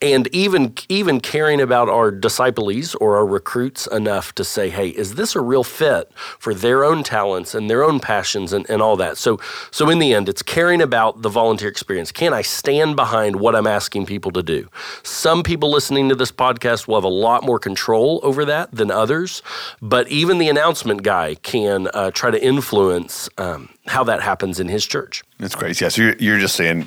And 0.00 0.28
even 0.32 0.74
even 0.88 1.20
caring 1.20 1.60
about 1.60 1.88
our 1.88 2.10
disciples 2.10 2.94
or 2.96 3.16
our 3.16 3.26
recruits 3.26 3.86
enough 3.86 4.34
to 4.36 4.44
say, 4.44 4.70
hey, 4.70 4.88
is 4.88 5.14
this 5.14 5.34
a 5.34 5.40
real 5.40 5.64
fit 5.64 6.10
for 6.38 6.54
their 6.54 6.84
own 6.84 7.02
talents 7.02 7.54
and 7.54 7.68
their 7.68 7.82
own 7.82 8.00
passions 8.00 8.52
and, 8.52 8.68
and 8.70 8.80
all 8.80 8.96
that? 8.96 9.18
So 9.18 9.40
so 9.70 9.90
in 9.90 9.98
the 9.98 10.14
end, 10.14 10.28
it's 10.28 10.42
caring 10.42 10.80
about 10.80 11.22
the 11.22 11.28
volunteer 11.28 11.68
experience. 11.68 12.12
Can 12.12 12.32
I 12.32 12.42
stand 12.42 12.96
behind 12.96 13.36
what 13.36 13.54
I'm 13.54 13.66
asking 13.66 14.06
people 14.06 14.30
to 14.32 14.42
do? 14.42 14.68
Some 15.02 15.42
people 15.42 15.70
listening 15.70 16.08
to 16.08 16.14
this 16.14 16.32
podcast 16.32 16.86
will 16.86 16.96
have 16.96 17.04
a 17.04 17.08
lot 17.08 17.42
more 17.42 17.58
control 17.58 18.20
over 18.22 18.44
that 18.44 18.70
than 18.72 18.90
others, 18.90 19.42
but 19.82 20.08
even 20.08 20.38
the 20.38 20.48
announcement 20.48 21.02
guy 21.02 21.34
can 21.36 21.88
uh, 21.94 22.10
try 22.10 22.30
to 22.30 22.42
influence 22.42 23.28
um, 23.38 23.68
how 23.86 24.04
that 24.04 24.20
happens 24.22 24.60
in 24.60 24.68
his 24.68 24.86
church. 24.86 25.22
That's 25.38 25.54
great. 25.54 25.80
Yeah. 25.80 25.88
So 25.88 26.02
you're, 26.02 26.16
you're 26.18 26.38
just 26.38 26.56
saying, 26.56 26.86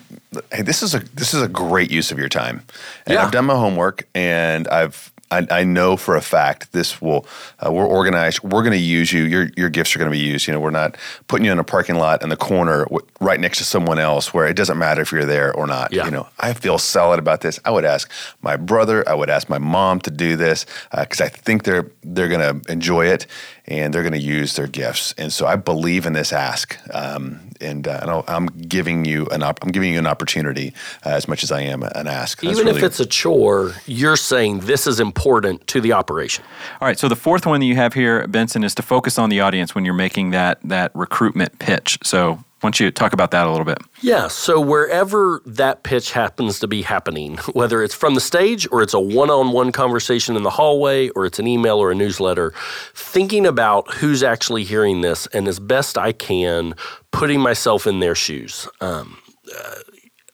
hey, 0.52 0.62
this 0.64 0.82
is 0.82 0.96
a 0.96 1.00
this 1.14 1.34
is 1.34 1.42
a 1.42 1.48
great 1.48 1.92
use 1.92 2.12
of 2.12 2.18
your 2.20 2.30
time, 2.30 2.64
and 3.06 3.14
Yeah. 3.16 3.24
I've 3.26 3.32
done 3.32 3.46
my 3.46 3.56
homework, 3.56 4.08
and 4.16 4.68
I've 4.68 5.12
I, 5.30 5.46
I 5.52 5.64
know 5.66 5.98
for 5.98 6.16
a 6.16 6.22
fact 6.22 6.72
this 6.72 7.02
will 7.02 7.28
uh, 7.60 7.70
we're 7.70 7.86
organized. 7.86 8.42
We're 8.44 8.62
going 8.64 8.72
to 8.72 8.78
use 8.78 9.12
you. 9.12 9.24
Your 9.24 9.50
your 9.58 9.70
gifts 9.70 9.94
are 9.94 10.00
going 10.00 10.10
to 10.10 10.18
be 10.18 10.24
used. 10.24 10.48
You 10.48 10.54
know, 10.54 10.60
we're 10.62 10.70
not 10.70 10.96
putting 11.28 11.46
you 11.46 11.52
in 11.52 11.60
a 11.60 11.66
parking 11.66 11.96
lot 11.98 12.24
in 12.24 12.30
the 12.30 12.38
corner 12.38 12.86
w- 12.86 13.06
right 13.20 13.38
next 13.38 13.58
to 13.58 13.66
someone 13.66 14.00
else 14.00 14.34
where 14.34 14.48
it 14.48 14.54
doesn't 14.56 14.78
matter 14.78 15.02
if 15.02 15.12
you're 15.12 15.26
there 15.26 15.54
or 15.54 15.68
not. 15.68 15.92
Yeah. 15.92 16.06
You 16.06 16.12
know, 16.12 16.30
I 16.40 16.54
feel 16.54 16.78
solid 16.78 17.20
about 17.20 17.42
this. 17.42 17.60
I 17.66 17.72
would 17.72 17.84
ask 17.84 18.10
my 18.42 18.56
brother. 18.56 19.08
I 19.08 19.16
would 19.16 19.30
ask 19.30 19.50
my 19.50 19.58
mom 19.60 20.00
to 20.02 20.12
do 20.12 20.38
this 20.38 20.66
because 20.98 21.20
I 21.20 21.28
think 21.28 21.64
they're 21.64 21.92
they're 22.04 22.30
going 22.30 22.62
to 22.64 22.72
enjoy 22.72 23.08
it 23.08 23.28
and 23.68 23.94
they're 23.94 24.04
going 24.04 24.14
to 24.14 24.20
use 24.20 24.56
their 24.56 24.68
gifts. 24.68 25.14
And 25.18 25.32
so 25.34 25.46
I 25.46 25.56
believe 25.58 26.06
in 26.06 26.14
this 26.14 26.32
ask. 26.32 26.78
Um, 26.94 27.42
and 27.60 27.88
uh, 27.88 28.00
and 28.02 28.10
I'll- 28.12 28.24
I'm 28.28 28.46
giving 28.48 29.04
you 29.06 29.26
an 29.28 29.44
op- 29.44 29.64
I'm 29.64 29.72
giving 29.72 29.92
you 29.94 30.00
an 30.00 30.08
opportunity 30.08 30.74
uh, 31.06 31.10
as 31.10 31.28
much 31.28 31.44
as 31.44 31.52
I 31.52 31.62
am 31.62 31.84
an 31.84 32.08
ask. 32.08 32.42
That's 32.42 32.60
Even 32.60 32.74
if 32.76 32.84
it's 32.84 33.00
a 33.00 33.06
chore, 33.06 33.74
you're 33.86 34.16
saying 34.16 34.60
this 34.62 34.86
is 34.88 35.00
important 35.00 35.66
to 35.68 35.82
the 35.82 35.94
operation. 35.94 36.44
All 36.80 36.88
right. 36.88 36.98
So 37.00 37.08
the 37.10 37.16
fourth 37.16 37.46
one 37.46 37.60
that 37.60 37.66
you 37.66 37.76
have 37.76 37.94
here, 37.94 38.28
Benson, 38.28 38.64
is 38.64 38.76
to 38.76 38.82
focus 38.84 39.18
on 39.18 39.30
the 39.30 39.42
audience 39.42 39.74
when 39.76 39.86
you're 39.86 39.94
making 39.94 40.32
that 40.32 40.60
that 40.64 40.92
recruitment 40.94 41.58
pitch. 41.60 41.98
So 42.04 42.44
why 42.68 42.72
don't 42.72 42.82
you 42.82 42.92
talk 42.92 43.14
about 43.14 43.32
that 43.32 43.48
a 43.48 43.50
little 43.50 43.64
bit? 43.64 43.78
Yeah, 44.02 44.28
so 44.28 44.60
wherever 44.60 45.42
that 45.46 45.84
pitch 45.84 46.12
happens 46.12 46.60
to 46.60 46.68
be 46.68 46.82
happening, 46.82 47.38
whether 47.54 47.82
it's 47.82 47.96
from 47.96 48.14
the 48.14 48.20
stage 48.20 48.68
or 48.74 48.82
it's 48.82 48.94
a 48.94 49.00
one 49.00 49.30
on 49.30 49.54
one 49.54 49.72
conversation 49.72 50.36
in 50.36 50.44
the 50.44 50.50
hallway 50.50 51.08
or 51.12 51.26
it's 51.26 51.40
an 51.40 51.48
email 51.48 51.78
or 51.78 51.92
a 51.92 51.96
newsletter, 51.96 52.54
thinking 52.94 53.46
about 53.46 53.90
who's 53.94 54.22
actually 54.22 54.66
hearing 54.66 55.00
this 55.00 55.28
and 55.28 55.48
as 55.48 55.62
best 55.62 55.98
I 55.98 56.12
can, 56.12 56.76
putting 57.12 57.40
myself 57.40 57.88
in 57.88 58.02
their 58.02 58.16
shoes. 58.16 58.68
Um, 58.82 59.18
uh, 59.58 59.76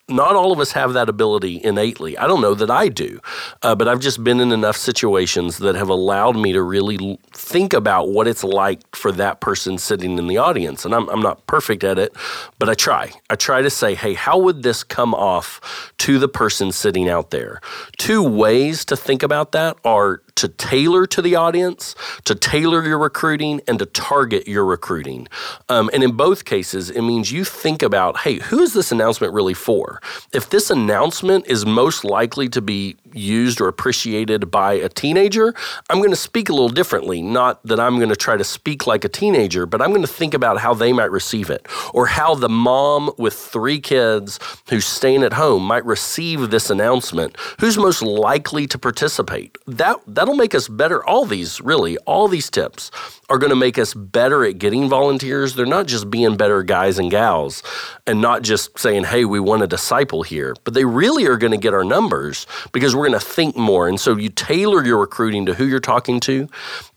not 0.09 0.35
all 0.35 0.51
of 0.51 0.59
us 0.59 0.73
have 0.73 0.93
that 0.93 1.07
ability 1.07 1.61
innately. 1.63 2.17
I 2.17 2.27
don't 2.27 2.41
know 2.41 2.53
that 2.55 2.69
I 2.69 2.89
do, 2.89 3.19
uh, 3.61 3.73
but 3.73 3.87
I've 3.87 4.01
just 4.01 4.23
been 4.23 4.41
in 4.41 4.51
enough 4.51 4.75
situations 4.75 5.59
that 5.59 5.75
have 5.75 5.87
allowed 5.87 6.35
me 6.35 6.51
to 6.51 6.61
really 6.61 7.17
think 7.31 7.73
about 7.73 8.09
what 8.09 8.27
it's 8.27 8.43
like 8.43 8.95
for 8.95 9.13
that 9.13 9.39
person 9.39 9.77
sitting 9.77 10.17
in 10.17 10.27
the 10.27 10.37
audience. 10.37 10.83
And 10.83 10.93
I'm, 10.93 11.07
I'm 11.09 11.21
not 11.21 11.47
perfect 11.47 11.85
at 11.85 11.97
it, 11.97 12.13
but 12.59 12.69
I 12.69 12.73
try. 12.73 13.11
I 13.29 13.35
try 13.35 13.61
to 13.61 13.69
say, 13.69 13.95
hey, 13.95 14.13
how 14.13 14.37
would 14.37 14.63
this 14.63 14.83
come 14.83 15.13
off 15.13 15.93
to 15.99 16.19
the 16.19 16.27
person 16.27 16.73
sitting 16.73 17.07
out 17.07 17.31
there? 17.31 17.61
Two 17.97 18.21
ways 18.21 18.83
to 18.85 18.97
think 18.97 19.23
about 19.23 19.53
that 19.53 19.77
are 19.85 20.21
to 20.35 20.47
tailor 20.47 21.05
to 21.07 21.21
the 21.21 21.35
audience, 21.35 21.95
to 22.25 22.35
tailor 22.35 22.85
your 22.85 22.97
recruiting, 22.97 23.61
and 23.67 23.79
to 23.79 23.85
target 23.85 24.47
your 24.47 24.65
recruiting. 24.65 25.27
Um, 25.69 25.89
and 25.93 26.03
in 26.03 26.13
both 26.13 26.45
cases, 26.45 26.89
it 26.89 27.01
means 27.01 27.31
you 27.31 27.43
think 27.43 27.81
about, 27.81 28.19
hey, 28.19 28.39
who 28.39 28.61
is 28.61 28.73
this 28.73 28.91
announcement 28.91 29.33
really 29.33 29.53
for? 29.53 30.01
If 30.31 30.49
this 30.49 30.69
announcement 30.69 31.47
is 31.47 31.65
most 31.65 32.03
likely 32.03 32.49
to 32.49 32.61
be 32.61 32.95
used 33.13 33.61
or 33.61 33.67
appreciated 33.67 34.51
by 34.51 34.73
a 34.73 34.89
teenager, 34.89 35.53
I'm 35.89 35.97
going 35.97 36.09
to 36.09 36.15
speak 36.15 36.49
a 36.49 36.53
little 36.53 36.69
differently. 36.69 37.21
Not 37.21 37.63
that 37.65 37.79
I'm 37.79 37.97
going 37.97 38.09
to 38.09 38.15
try 38.15 38.37
to 38.37 38.43
speak 38.43 38.87
like 38.87 39.03
a 39.03 39.09
teenager, 39.09 39.65
but 39.65 39.81
I'm 39.81 39.89
going 39.89 40.01
to 40.01 40.07
think 40.07 40.33
about 40.33 40.59
how 40.59 40.73
they 40.73 40.93
might 40.93 41.11
receive 41.11 41.49
it 41.49 41.67
or 41.93 42.07
how 42.07 42.35
the 42.35 42.49
mom 42.49 43.11
with 43.17 43.33
three 43.33 43.79
kids 43.79 44.39
who's 44.69 44.85
staying 44.85 45.23
at 45.23 45.33
home 45.33 45.63
might 45.63 45.85
receive 45.85 46.49
this 46.49 46.69
announcement. 46.69 47.37
Who's 47.59 47.77
most 47.77 48.01
likely 48.01 48.67
to 48.67 48.77
participate? 48.77 49.57
That 49.67 49.97
that'll 50.07 50.35
make 50.35 50.55
us 50.55 50.67
better. 50.67 51.03
All 51.05 51.25
these 51.25 51.61
really, 51.61 51.97
all 51.99 52.27
these 52.27 52.49
tips 52.49 52.91
are 53.29 53.37
going 53.37 53.49
to 53.49 53.55
make 53.55 53.77
us 53.77 53.93
better 53.93 54.43
at 54.45 54.57
getting 54.59 54.89
volunteers. 54.89 55.55
They're 55.55 55.65
not 55.65 55.87
just 55.87 56.09
being 56.09 56.37
better 56.37 56.63
guys 56.63 56.99
and 56.99 57.09
gals 57.09 57.63
and 58.05 58.21
not 58.21 58.41
just 58.41 58.77
saying, 58.77 59.05
"Hey, 59.05 59.25
we 59.25 59.39
want 59.39 59.63
a 59.63 59.67
disciple 59.67 60.23
here," 60.23 60.55
but 60.63 60.73
they 60.73 60.85
really 60.85 61.25
are 61.25 61.37
going 61.37 61.51
to 61.51 61.57
get 61.57 61.73
our 61.73 61.83
numbers 61.83 62.45
because 62.71 62.95
we're 62.95 63.02
going 63.07 63.19
to 63.19 63.25
think 63.25 63.55
more. 63.55 63.87
And 63.87 63.99
so 63.99 64.17
you 64.17 64.29
tailor 64.29 64.85
your 64.85 64.99
recruiting 64.99 65.45
to 65.45 65.53
who 65.53 65.65
you're 65.65 65.79
talking 65.79 66.19
to, 66.21 66.47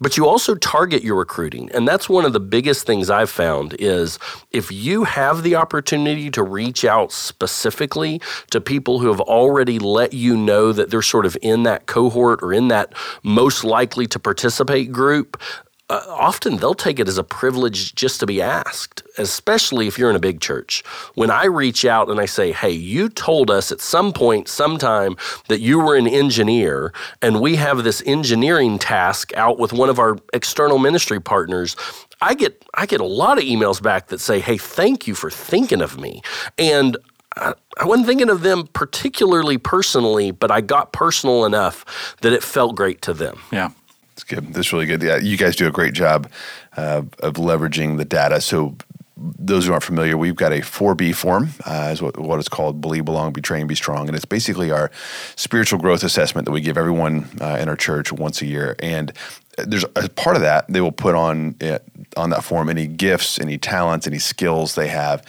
but 0.00 0.16
you 0.16 0.26
also 0.26 0.54
target 0.54 1.02
your 1.02 1.16
recruiting. 1.16 1.70
And 1.72 1.86
that's 1.86 2.08
one 2.08 2.24
of 2.24 2.32
the 2.32 2.40
biggest 2.40 2.86
things 2.86 3.10
I've 3.10 3.30
found 3.30 3.74
is 3.78 4.18
if 4.52 4.70
you 4.72 5.04
have 5.04 5.42
the 5.42 5.56
opportunity 5.56 6.30
to 6.30 6.42
reach 6.42 6.84
out 6.84 7.12
specifically 7.12 8.20
to 8.50 8.60
people 8.60 9.00
who 9.00 9.08
have 9.08 9.20
already 9.20 9.78
let 9.78 10.12
you 10.12 10.36
know 10.36 10.72
that 10.72 10.90
they're 10.90 11.02
sort 11.02 11.26
of 11.26 11.36
in 11.42 11.64
that 11.64 11.86
cohort 11.86 12.42
or 12.42 12.52
in 12.52 12.68
that 12.68 12.92
most 13.22 13.64
likely 13.64 14.06
to 14.06 14.18
participate 14.18 14.92
group, 14.92 15.40
uh, 15.88 16.02
often 16.08 16.56
they'll 16.56 16.74
take 16.74 16.98
it 16.98 17.06
as 17.06 17.16
a 17.16 17.24
privilege 17.24 17.94
just 17.94 18.18
to 18.18 18.26
be 18.26 18.42
asked, 18.42 19.02
especially 19.18 19.86
if 19.86 19.98
you're 19.98 20.10
in 20.10 20.16
a 20.16 20.20
big 20.20 20.40
church. 20.40 20.82
When 21.14 21.30
I 21.30 21.44
reach 21.44 21.84
out 21.84 22.08
and 22.08 22.18
I 22.18 22.26
say, 22.26 22.50
hey, 22.50 22.70
you 22.70 23.08
told 23.08 23.50
us 23.50 23.70
at 23.70 23.80
some 23.80 24.12
point, 24.12 24.48
sometime, 24.48 25.16
that 25.48 25.60
you 25.60 25.78
were 25.78 25.94
an 25.94 26.08
engineer, 26.08 26.92
and 27.22 27.40
we 27.40 27.56
have 27.56 27.84
this 27.84 28.02
engineering 28.04 28.78
task 28.78 29.32
out 29.36 29.58
with 29.58 29.72
one 29.72 29.88
of 29.88 29.98
our 30.00 30.18
external 30.32 30.78
ministry 30.78 31.20
partners. 31.20 31.76
I 32.20 32.34
get 32.34 32.64
I 32.74 32.86
get 32.86 33.00
a 33.00 33.06
lot 33.06 33.38
of 33.38 33.44
emails 33.44 33.80
back 33.80 34.08
that 34.08 34.20
say, 34.20 34.40
"Hey, 34.40 34.56
thank 34.56 35.06
you 35.06 35.14
for 35.14 35.30
thinking 35.30 35.82
of 35.82 36.00
me." 36.00 36.22
And 36.56 36.96
I, 37.36 37.52
I 37.78 37.84
wasn't 37.84 38.06
thinking 38.06 38.30
of 38.30 38.40
them 38.40 38.66
particularly 38.72 39.58
personally, 39.58 40.30
but 40.30 40.50
I 40.50 40.62
got 40.62 40.92
personal 40.92 41.44
enough 41.44 42.16
that 42.22 42.32
it 42.32 42.42
felt 42.42 42.74
great 42.74 43.02
to 43.02 43.12
them. 43.12 43.38
Yeah. 43.52 43.70
It's 44.16 44.24
good. 44.24 44.54
That's 44.54 44.72
really 44.72 44.86
good. 44.86 45.02
Yeah, 45.02 45.18
you 45.18 45.36
guys 45.36 45.56
do 45.56 45.66
a 45.66 45.70
great 45.70 45.92
job 45.92 46.30
uh, 46.74 47.02
of 47.18 47.34
leveraging 47.34 47.98
the 47.98 48.04
data. 48.06 48.40
So, 48.40 48.74
those 49.18 49.66
who 49.66 49.72
aren't 49.72 49.84
familiar, 49.84 50.16
we've 50.16 50.36
got 50.36 50.52
a 50.52 50.60
4B 50.60 51.14
form, 51.14 51.50
uh, 51.66 51.90
is 51.92 52.00
what, 52.00 52.18
what 52.18 52.38
it's 52.38 52.48
called 52.48 52.80
Believe, 52.80 53.04
Belong, 53.04 53.34
Be 53.34 53.42
Trained, 53.42 53.68
Be 53.68 53.74
Strong. 53.74 54.08
And 54.08 54.16
it's 54.16 54.24
basically 54.24 54.70
our 54.70 54.90
spiritual 55.36 55.78
growth 55.78 56.02
assessment 56.02 56.46
that 56.46 56.52
we 56.52 56.62
give 56.62 56.78
everyone 56.78 57.28
uh, 57.42 57.58
in 57.60 57.68
our 57.68 57.76
church 57.76 58.10
once 58.10 58.40
a 58.40 58.46
year. 58.46 58.74
And 58.78 59.12
there's 59.58 59.84
a 59.84 60.08
part 60.08 60.36
of 60.36 60.42
that 60.42 60.66
they 60.68 60.80
will 60.80 60.92
put 60.92 61.14
on 61.14 61.56
it, 61.60 61.82
on 62.16 62.30
that 62.30 62.42
form 62.42 62.70
any 62.70 62.86
gifts, 62.86 63.38
any 63.38 63.58
talents, 63.58 64.06
any 64.06 64.18
skills 64.18 64.74
they 64.74 64.88
have. 64.88 65.22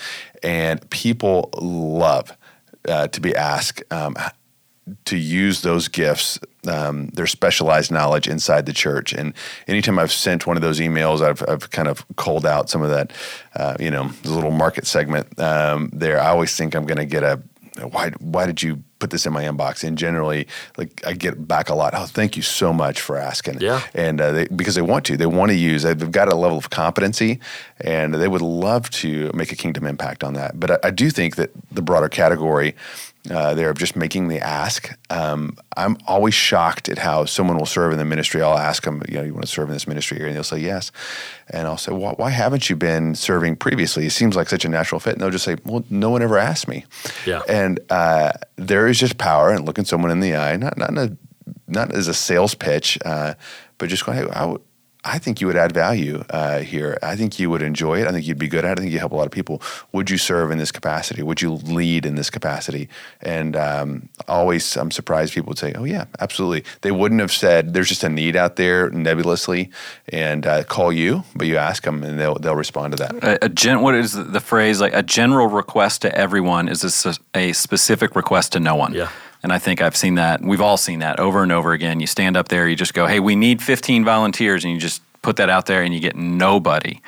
And 0.44 0.90
people 0.90 1.50
love 1.58 2.36
uh, 2.88 3.08
to 3.08 3.20
be 3.22 3.36
asked 3.36 3.84
um, 3.92 4.16
to 5.06 5.18
use 5.18 5.62
those 5.62 5.88
gifts, 5.88 6.40
um, 6.68 7.08
their 7.08 7.28
specialized 7.28 7.92
knowledge 7.92 8.28
inside 8.28 8.66
the 8.66 8.74
church. 8.74 9.14
And 9.14 9.34
anytime 9.68 10.00
I've 10.00 10.12
sent 10.12 10.48
one 10.48 10.56
of 10.56 10.62
those 10.62 10.80
emails, 10.80 11.22
I've, 11.22 11.44
I've 11.48 11.70
kind 11.72 11.88
of 11.88 12.06
called 12.16 12.46
out 12.46 12.70
some 12.70 12.82
of 12.82 12.90
that, 12.90 13.12
uh, 13.56 13.76
you 13.80 13.92
know, 13.92 14.08
the 14.24 14.32
little 14.32 14.52
market 14.52 14.88
segment 14.88 15.40
um, 15.40 15.90
there. 15.94 16.20
I 16.20 16.28
always 16.28 16.56
think 16.56 16.76
I'm 16.76 16.86
going 16.86 16.98
to 16.98 17.06
get 17.06 17.24
a, 17.24 17.42
why, 17.92 18.10
why 18.20 18.48
did 18.48 18.64
you 18.64 18.84
put 18.98 19.12
this 19.12 19.28
in 19.28 19.34
my 19.34 19.44
inbox? 19.44 19.84
And 19.84 19.98
generally, 19.98 20.48
like 20.78 21.06
I 21.06 21.14
get 21.14 21.48
back 21.48 21.70
a 21.70 21.76
lot. 21.76 21.94
Oh, 21.96 22.06
thank 22.06 22.36
you 22.36 22.42
so 22.42 22.74
much 22.74 23.00
for 23.00 23.18
asking. 23.18 23.62
Yeah. 23.62 23.82
And 23.94 24.20
uh, 24.20 24.32
they, 24.32 24.48
because 24.48 24.74
they 24.74 24.82
want 24.82 25.06
to, 25.06 25.18
they 25.18 25.28
want 25.28 25.52
to 25.52 25.56
use. 25.56 25.84
They've 25.84 26.12
got 26.12 26.32
a 26.32 26.36
level 26.36 26.58
of 26.58 26.72
competency, 26.72 27.40
and 27.80 28.16
they 28.16 28.28
would 28.28 28.42
love 28.42 28.90
to 28.92 29.32
make 29.34 29.52
a 29.52 29.56
kingdom 29.56 29.86
impact 29.86 30.24
on 30.24 30.34
that. 30.34 30.60
But 30.60 30.72
I, 30.72 30.88
I 30.88 30.92
do 30.92 31.12
think 31.12 31.36
that 31.36 31.52
the 31.72 31.84
broader 31.84 32.10
category 32.10 32.76
uh, 33.30 33.54
there 33.54 33.70
of 33.70 33.78
just 33.78 33.96
making 33.96 34.30
the 34.30 34.40
ask. 34.40 34.98
Um, 35.10 35.58
I'm 35.76 35.98
always 36.08 36.34
shocked 36.34 36.88
at 36.90 36.98
how 36.98 37.26
someone 37.26 37.58
will 37.58 37.66
serve 37.66 37.92
in 37.92 37.98
the 37.98 38.06
ministry. 38.06 38.42
I'll 38.42 38.58
ask 38.58 38.84
them, 38.84 39.02
you 39.10 39.16
know, 39.16 39.24
you 39.24 39.34
want 39.34 39.46
to 39.46 39.52
serve 39.52 39.70
in 39.70 39.74
this 39.74 39.88
ministry 39.88 40.18
here? 40.18 40.28
And 40.28 40.36
they'll 40.36 40.44
say 40.44 40.60
yes. 40.60 40.92
And 41.50 41.68
I'll 41.68 41.78
say, 41.78 41.92
well, 41.92 42.14
why 42.18 42.30
haven't 42.30 42.70
you 42.70 42.76
been 42.76 43.16
serving 43.16 43.58
previously? 43.58 44.06
It 44.06 44.12
seems 44.12 44.36
like 44.36 44.50
such 44.50 44.66
a 44.66 44.70
natural 44.70 45.00
fit. 45.00 45.14
And 45.14 45.22
they'll 45.22 45.30
just 45.30 45.46
say, 45.46 45.58
well, 45.66 45.84
no 45.90 46.10
one 46.10 46.22
ever 46.22 46.38
asked 46.38 46.68
me. 46.68 46.86
Yeah. 47.26 47.42
And 47.50 47.80
uh, 47.90 48.34
there 48.56 48.88
is 48.88 49.00
just 49.00 49.18
power 49.18 49.54
in 49.54 49.66
looking 49.66 49.86
someone 49.86 50.12
in 50.12 50.22
the 50.22 50.36
eye, 50.36 50.56
not 50.56 50.78
not 50.78 50.90
in 50.90 50.98
a, 50.98 51.18
not 51.68 51.94
as 51.94 52.08
a 52.08 52.14
sales 52.14 52.56
pitch, 52.56 52.98
uh, 53.04 53.34
but 53.78 53.90
just 53.90 54.06
going, 54.06 54.18
hey, 54.18 54.30
I 54.32 54.46
would, 54.46 54.62
I 55.04 55.20
think 55.20 55.40
you 55.40 55.48
would 55.48 55.56
add 55.56 55.72
value 55.72 56.24
uh, 56.30 56.60
here. 56.60 56.98
I 57.02 57.16
think 57.16 57.40
you 57.40 57.50
would 57.50 57.62
enjoy 57.62 58.02
it. 58.02 58.08
I 58.08 58.12
think 58.12 58.28
you'd 58.28 58.38
be 58.38 58.48
good 58.48 58.66
at 58.66 58.72
it. 58.72 58.80
I 58.80 58.82
think 58.82 58.92
you 58.92 59.00
help 59.00 59.12
a 59.12 59.16
lot 59.16 59.26
of 59.26 59.32
people. 59.32 59.62
Would 59.94 60.10
you 60.10 60.18
serve 60.18 60.52
in 60.52 60.58
this 60.58 60.72
capacity? 60.72 61.24
Would 61.24 61.42
you 61.42 61.54
lead 61.54 62.06
in 62.06 62.16
this 62.16 62.30
capacity? 62.30 62.90
And 63.22 63.56
um, 63.56 64.10
always, 64.28 64.76
I'm 64.76 64.92
surprised 64.92 65.34
people 65.34 65.50
would 65.50 65.60
say, 65.60 65.74
"Oh 65.76 65.86
yeah, 65.86 66.06
absolutely." 66.20 66.64
They 66.82 66.92
wouldn't 66.92 67.22
have 67.22 67.32
said, 67.32 67.74
"There's 67.74 67.90
just 67.90 68.04
a 68.04 68.10
need 68.10 68.36
out 68.36 68.56
there 68.58 68.90
nebulously," 68.90 69.70
and 70.10 70.46
uh, 70.46 70.64
call 70.64 70.92
you, 70.92 71.24
but 71.36 71.48
you 71.48 71.58
ask 71.58 71.84
them, 71.84 72.04
and 72.04 72.20
they'll 72.20 72.36
they'll 72.36 72.56
respond 72.56 72.98
to 72.98 73.04
that. 73.04 73.24
A, 73.24 73.46
a 73.46 73.50
gen, 73.50 73.82
what 73.82 73.96
is 73.96 74.14
the 74.14 74.42
phrase? 74.42 74.82
Like 74.82 74.94
a 74.94 75.04
general 75.04 75.48
request 75.48 76.02
to 76.02 76.16
everyone 76.16 76.68
is 76.68 77.06
a, 77.06 77.16
a 77.34 77.54
specific 77.54 78.16
request 78.16 78.54
to 78.54 78.60
no 78.60 78.76
one. 78.76 78.94
Yeah. 78.94 79.10
And 79.48 79.54
I 79.54 79.60
think 79.60 79.82
I've 79.82 79.96
seen 79.96 80.16
that. 80.16 80.42
We've 80.42 80.60
all 80.60 80.76
seen 80.76 81.00
that 81.00 81.22
over 81.22 81.42
and 81.42 81.54
over 81.54 81.72
again. 81.72 82.02
You 82.02 82.08
stand 82.08 82.36
up 82.36 82.50
there, 82.50 82.68
you 82.68 82.76
just 82.76 82.94
go, 82.94 83.08
hey, 83.08 83.22
we 83.22 83.34
need 83.34 83.62
15 83.62 84.04
volunteers, 84.04 84.66
and 84.66 84.74
you 84.74 84.78
just 84.78 85.02
put 85.22 85.38
that 85.38 85.50
out 85.50 85.68
there, 85.68 85.84
and 85.84 85.94
you 85.94 86.02
get 86.02 86.18
nobody 86.18 87.00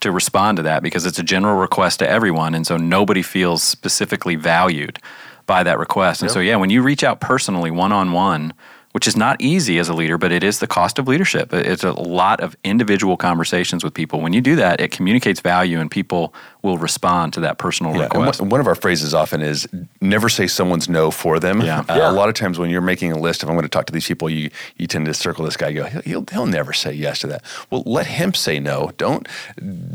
to 0.00 0.10
respond 0.10 0.58
to 0.58 0.62
that 0.64 0.82
because 0.82 1.06
it's 1.06 1.18
a 1.18 1.22
general 1.22 1.56
request 1.56 2.00
to 2.00 2.06
everyone. 2.06 2.54
And 2.54 2.66
so 2.66 2.76
nobody 2.76 3.22
feels 3.22 3.62
specifically 3.62 4.34
valued 4.36 4.98
by 5.46 5.62
that 5.62 5.78
request. 5.78 6.20
And 6.20 6.28
Yep. 6.28 6.34
so, 6.34 6.40
yeah, 6.40 6.56
when 6.56 6.68
you 6.68 6.82
reach 6.82 7.02
out 7.02 7.18
personally, 7.18 7.70
one 7.70 7.92
on 7.92 8.12
one, 8.12 8.52
which 8.92 9.08
is 9.08 9.16
not 9.16 9.40
easy 9.40 9.78
as 9.78 9.88
a 9.88 9.94
leader, 9.94 10.18
but 10.18 10.32
it 10.32 10.44
is 10.44 10.58
the 10.58 10.66
cost 10.66 10.98
of 10.98 11.08
leadership. 11.08 11.50
It's 11.54 11.82
a 11.84 11.92
lot 11.92 12.40
of 12.40 12.56
individual 12.62 13.16
conversations 13.16 13.82
with 13.82 13.94
people. 13.94 14.20
When 14.20 14.34
you 14.34 14.42
do 14.42 14.54
that, 14.56 14.82
it 14.82 14.90
communicates 14.90 15.40
value 15.40 15.80
and 15.80 15.90
people 15.90 16.34
will 16.66 16.78
respond 16.78 17.32
to 17.34 17.40
that 17.40 17.56
personal 17.58 17.94
Yeah, 17.94 18.02
request. 18.04 18.40
one, 18.40 18.50
one 18.50 18.60
of 18.60 18.66
our 18.66 18.74
phrases 18.74 19.14
often 19.14 19.40
is 19.40 19.66
never 20.00 20.28
say 20.28 20.46
someone's 20.46 20.88
no 20.88 21.10
for 21.10 21.38
them. 21.38 21.60
Yeah. 21.62 21.80
Uh, 21.88 21.94
Yeah. 21.96 22.10
A 22.10 22.16
lot 22.20 22.28
of 22.28 22.34
times 22.34 22.58
when 22.58 22.68
you're 22.70 22.88
making 22.94 23.12
a 23.12 23.18
list, 23.26 23.42
if 23.42 23.48
I'm 23.48 23.54
going 23.54 23.62
to 23.72 23.76
talk 23.76 23.86
to 23.86 23.92
these 23.92 24.06
people, 24.12 24.28
you 24.28 24.50
you 24.76 24.86
tend 24.86 25.06
to 25.06 25.14
circle 25.14 25.44
this 25.44 25.56
guy. 25.56 25.72
Go, 25.72 25.84
he'll, 25.84 26.02
he'll, 26.10 26.24
he'll 26.32 26.46
never 26.60 26.72
say 26.72 26.92
yes 26.92 27.20
to 27.20 27.26
that. 27.28 27.42
Well, 27.70 27.82
let 27.98 28.06
him 28.20 28.30
say 28.34 28.58
no. 28.72 28.78
Don't 29.04 29.22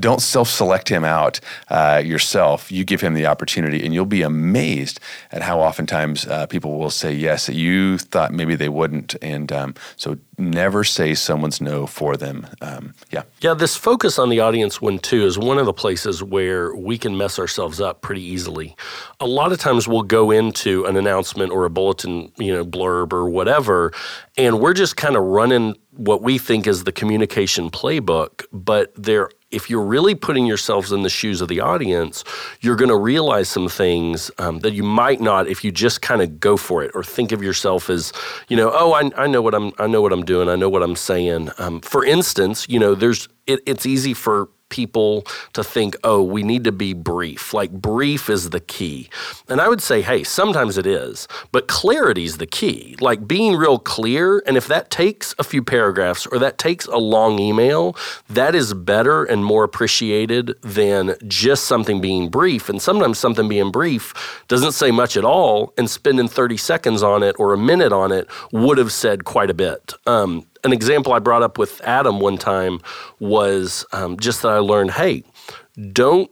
don't 0.08 0.22
self-select 0.22 0.88
him 0.90 1.04
out 1.04 1.40
uh, 1.70 2.02
yourself. 2.14 2.72
You 2.72 2.84
give 2.92 3.02
him 3.02 3.14
the 3.14 3.26
opportunity, 3.34 3.80
and 3.86 3.94
you'll 3.94 4.16
be 4.20 4.24
amazed 4.24 5.00
at 5.32 5.42
how 5.42 5.60
oftentimes 5.60 6.26
uh, 6.26 6.46
people 6.48 6.72
will 6.80 6.90
say 7.04 7.12
yes 7.14 7.46
that 7.48 7.56
you 7.56 7.98
thought 8.14 8.32
maybe 8.34 8.56
they 8.56 8.70
wouldn't. 8.70 9.16
And 9.22 9.52
um, 9.52 9.70
so, 9.98 10.18
never 10.38 10.84
say 10.84 11.14
someone's 11.16 11.60
no 11.62 11.86
for 11.88 12.18
them. 12.18 12.38
Um, 12.62 12.94
yeah. 13.16 13.24
Yeah, 13.42 13.54
this 13.64 13.76
focus 13.76 14.18
on 14.20 14.30
the 14.30 14.40
audience 14.40 14.82
one 14.82 15.00
too 15.00 15.26
is 15.30 15.38
one 15.38 15.58
of 15.62 15.66
the 15.66 15.74
places 15.84 16.24
where 16.36 16.61
we 16.76 16.98
can 16.98 17.18
mess 17.18 17.40
ourselves 17.40 17.80
up 17.80 18.02
pretty 18.02 18.22
easily. 18.22 18.76
A 19.20 19.26
lot 19.26 19.52
of 19.52 19.60
times 19.60 19.88
we'll 19.88 20.02
go 20.04 20.32
into 20.32 20.86
an 20.86 20.96
announcement 20.98 21.52
or 21.52 21.66
a 21.66 21.70
bulletin, 21.70 22.32
you 22.38 22.54
know, 22.54 22.66
blurb 22.66 23.14
or 23.14 23.30
whatever, 23.30 23.92
and 24.38 24.60
we're 24.60 24.74
just 24.74 24.98
kind 24.98 25.16
of 25.16 25.24
running 25.24 25.76
what 25.92 26.22
we 26.22 26.38
think 26.38 26.68
is 26.68 26.84
the 26.84 26.92
communication 26.92 27.70
playbook, 27.70 28.46
but 28.52 28.94
there 28.96 29.30
if 29.52 29.70
you're 29.70 29.84
really 29.84 30.16
putting 30.16 30.46
yourselves 30.46 30.92
in 30.92 31.04
the 31.04 31.10
shoes 31.10 31.42
of 31.42 31.48
the 31.48 31.60
audience, 31.60 32.24
you're 32.62 32.76
going 32.76 32.90
to 32.90 32.96
realize 32.96 33.50
some 33.50 33.68
things 33.68 34.32
um, 34.38 34.60
that 34.60 34.72
you 34.72 34.84
might 34.84 35.20
not 35.20 35.48
if 35.48 35.64
you 35.64 35.72
just 35.72 36.02
kind 36.02 36.22
of 36.22 36.40
go 36.40 36.58
for 36.58 36.82
it 36.84 36.92
or 36.96 37.04
think 37.04 37.32
of 37.32 37.44
yourself 37.44 37.90
as, 37.90 38.14
you 38.48 38.56
know, 38.56 38.72
oh, 38.74 38.94
I, 38.94 39.12
I 39.18 39.28
know 39.28 39.42
what 39.42 39.54
I'm, 39.54 39.74
I 39.78 39.88
know 39.88 40.02
what 40.02 40.14
I'm 40.14 40.24
doing, 40.24 40.50
I 40.50 40.56
know 40.56 40.70
what 40.70 40.82
I'm 40.82 40.96
saying. 40.96 41.50
Um, 41.58 41.82
for 41.82 42.06
instance, 42.06 42.68
you 42.70 42.80
know, 42.80 42.96
there's, 42.96 43.28
it, 43.46 43.60
it's 43.66 43.86
easy 43.86 44.14
for 44.14 44.50
people 44.72 45.24
to 45.54 45.64
think, 45.64 45.96
oh, 46.04 46.24
we 46.24 46.42
need 46.42 46.64
to 46.64 46.72
be 46.72 46.94
brief. 46.94 47.54
Like 47.54 47.72
brief 47.72 48.30
is 48.30 48.50
the 48.50 48.60
key. 48.60 49.10
And 49.48 49.62
I 49.62 49.70
would 49.70 49.82
say, 49.82 50.02
hey, 50.02 50.24
sometimes 50.24 50.80
it 50.80 50.88
is, 50.88 51.28
but 51.52 51.68
clarity 51.68 52.24
is 52.24 52.38
the 52.38 52.48
key. 52.48 52.96
Like 53.00 53.28
being 53.28 53.56
real 53.56 53.78
clear. 53.78 54.42
And 54.48 54.58
if 54.58 54.68
that 54.68 54.90
takes 54.90 55.36
a 55.38 55.44
few 55.44 55.62
paragraphs 55.62 56.26
or 56.26 56.40
that 56.40 56.58
takes 56.58 56.88
a 56.88 56.98
long 56.98 57.38
email, 57.38 57.96
that 58.30 58.56
is 58.56 58.74
better 58.74 59.24
and 59.24 59.46
more 59.46 59.64
appreciated 59.64 60.56
than 60.62 61.16
just 61.28 61.66
something 61.66 62.02
being 62.02 62.30
brief. 62.30 62.70
And 62.70 62.82
sometimes 62.82 63.20
something 63.20 63.48
being 63.48 63.72
brief 63.72 64.44
doesn't 64.48 64.72
say 64.72 64.92
much 64.92 65.18
at 65.18 65.26
all, 65.26 65.74
and 65.78 65.90
spending 65.90 66.28
30 66.28 66.58
seconds 66.58 67.04
on 67.04 67.24
it 67.24 67.36
or 67.38 67.54
a 67.54 67.58
minute 67.58 67.92
on 67.92 68.12
it 68.12 68.28
would 68.52 68.78
have 68.78 68.92
said 68.92 69.26
quite 69.26 69.50
a 69.50 69.54
bit. 69.54 69.94
Um, 70.08 70.46
an 70.64 70.74
example 70.74 71.14
I 71.14 71.20
brought 71.20 71.44
up 71.44 71.58
with 71.58 71.82
Adam 71.82 72.20
one 72.20 72.38
time 72.38 72.80
was 73.20 73.86
um, 73.92 74.18
just 74.18 74.42
that 74.42 74.52
I 74.52 74.60
learned, 74.60 74.92
hey, 74.92 75.24
don't 75.92 76.30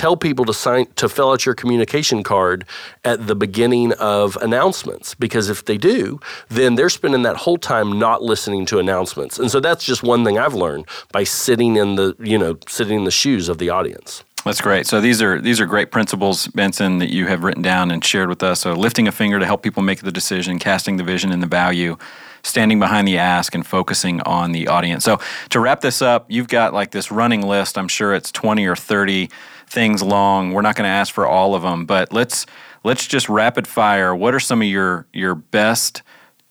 tell 0.00 0.16
people 0.16 0.44
to 0.44 0.54
sign 0.54 0.86
to 0.96 1.08
fill 1.08 1.32
out 1.32 1.44
your 1.44 1.54
communication 1.54 2.22
card 2.22 2.64
at 3.04 3.26
the 3.26 3.34
beginning 3.34 3.92
of 3.94 4.36
announcements 4.36 5.14
because 5.14 5.50
if 5.50 5.64
they 5.64 5.76
do 5.76 6.18
then 6.48 6.76
they're 6.76 6.88
spending 6.88 7.22
that 7.22 7.36
whole 7.36 7.58
time 7.58 7.98
not 7.98 8.22
listening 8.22 8.64
to 8.64 8.78
announcements. 8.78 9.38
And 9.38 9.50
so 9.50 9.60
that's 9.60 9.84
just 9.84 10.02
one 10.02 10.24
thing 10.24 10.38
i've 10.38 10.54
learned 10.54 10.86
by 11.12 11.24
sitting 11.24 11.76
in 11.76 11.96
the 11.96 12.14
you 12.20 12.38
know 12.38 12.56
sitting 12.68 12.98
in 12.98 13.04
the 13.04 13.10
shoes 13.10 13.48
of 13.48 13.58
the 13.58 13.68
audience 13.68 14.24
That's 14.44 14.60
great. 14.60 14.86
So 14.86 15.00
these 15.00 15.20
are 15.20 15.40
these 15.40 15.60
are 15.60 15.66
great 15.66 15.90
principles, 15.90 16.46
Benson, 16.48 16.98
that 16.98 17.10
you 17.10 17.26
have 17.26 17.44
written 17.44 17.62
down 17.62 17.90
and 17.90 18.04
shared 18.04 18.28
with 18.28 18.42
us. 18.42 18.60
So 18.60 18.72
lifting 18.72 19.06
a 19.06 19.12
finger 19.12 19.38
to 19.38 19.46
help 19.46 19.62
people 19.62 19.82
make 19.82 20.00
the 20.00 20.12
decision, 20.12 20.58
casting 20.58 20.96
the 20.96 21.04
vision 21.04 21.30
and 21.30 21.42
the 21.42 21.46
value, 21.46 21.96
standing 22.42 22.78
behind 22.78 23.06
the 23.06 23.18
ask, 23.18 23.54
and 23.54 23.66
focusing 23.66 24.20
on 24.22 24.52
the 24.52 24.68
audience. 24.68 25.04
So 25.04 25.20
to 25.50 25.60
wrap 25.60 25.82
this 25.82 26.00
up, 26.00 26.26
you've 26.28 26.48
got 26.48 26.72
like 26.72 26.90
this 26.90 27.10
running 27.10 27.42
list. 27.42 27.76
I'm 27.76 27.88
sure 27.88 28.14
it's 28.14 28.32
20 28.32 28.66
or 28.66 28.76
30 28.76 29.28
things 29.66 30.02
long. 30.02 30.52
We're 30.52 30.62
not 30.62 30.74
going 30.74 30.86
to 30.86 30.90
ask 30.90 31.12
for 31.12 31.26
all 31.26 31.54
of 31.54 31.62
them, 31.62 31.84
but 31.84 32.12
let's 32.12 32.46
let's 32.82 33.06
just 33.06 33.28
rapid 33.28 33.66
fire. 33.66 34.14
What 34.14 34.34
are 34.34 34.40
some 34.40 34.62
of 34.62 34.68
your 34.68 35.06
your 35.12 35.34
best 35.34 36.02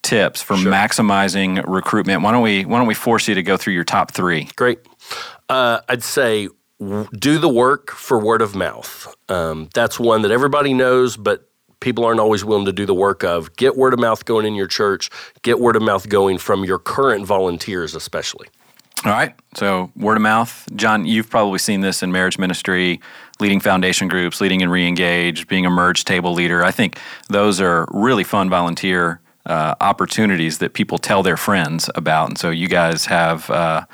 tips 0.02 0.42
for 0.42 0.56
maximizing 0.56 1.64
recruitment? 1.68 2.22
Why 2.22 2.32
don't 2.32 2.44
we 2.44 2.66
why 2.66 2.78
don't 2.78 2.88
we 2.88 2.94
force 2.94 3.28
you 3.28 3.36
to 3.36 3.44
go 3.44 3.58
through 3.58 3.74
your 3.74 3.84
top 3.84 4.12
three? 4.12 4.48
Great. 4.56 4.80
Uh, 5.50 5.82
I'd 5.90 6.04
say 6.04 6.50
do 6.80 7.38
the 7.38 7.50
work 7.50 7.92
for 7.92 8.20
word 8.20 8.42
of 8.42 8.56
mouth. 8.56 9.14
Um, 9.28 9.70
that's 9.74 10.00
one 10.00 10.22
that 10.22 10.32
everybody 10.32 10.74
knows, 10.74 11.18
but 11.18 11.50
people 11.80 12.06
aren't 12.06 12.20
always 12.20 12.44
willing 12.46 12.66
to 12.66 12.74
do 12.74 12.86
the 12.86 12.94
work 12.94 13.24
of. 13.24 13.56
Get 13.56 13.76
word 13.76 13.94
of 13.94 14.00
mouth 14.00 14.26
going 14.26 14.46
in 14.46 14.56
your 14.56 14.68
church. 14.68 15.10
Get 15.42 15.60
word 15.60 15.76
of 15.76 15.82
mouth 15.82 16.08
going 16.10 16.38
from 16.38 16.64
your 16.64 16.80
current 16.80 17.26
volunteers, 17.26 17.96
especially. 17.96 18.48
All 19.06 19.12
right. 19.12 19.34
So 19.56 19.92
word 19.96 20.18
of 20.18 20.22
mouth. 20.22 20.68
John, 20.76 21.06
you've 21.06 21.30
probably 21.30 21.60
seen 21.60 21.82
this 21.82 22.04
in 22.04 22.12
marriage 22.12 22.38
ministry, 22.38 23.00
leading 23.40 23.62
foundation 23.62 24.10
groups, 24.10 24.42
leading 24.42 24.62
and 24.62 24.72
re-engaged, 24.72 25.48
being 25.48 25.66
a 25.66 25.70
merge 25.70 26.04
table 26.04 26.34
leader. 26.34 26.66
I 26.66 26.72
think 26.72 26.98
those 27.30 27.62
are 27.62 27.88
really 27.92 28.26
fun 28.26 28.50
volunteer 28.50 29.22
uh, 29.46 29.76
opportunities 29.80 30.58
that 30.58 30.74
people 30.74 30.98
tell 30.98 31.24
their 31.24 31.38
friends 31.38 31.90
about. 31.96 32.28
And 32.30 32.38
so 32.38 32.50
you 32.50 32.68
guys 32.68 33.06
have 33.06 33.50
uh, 33.50 33.86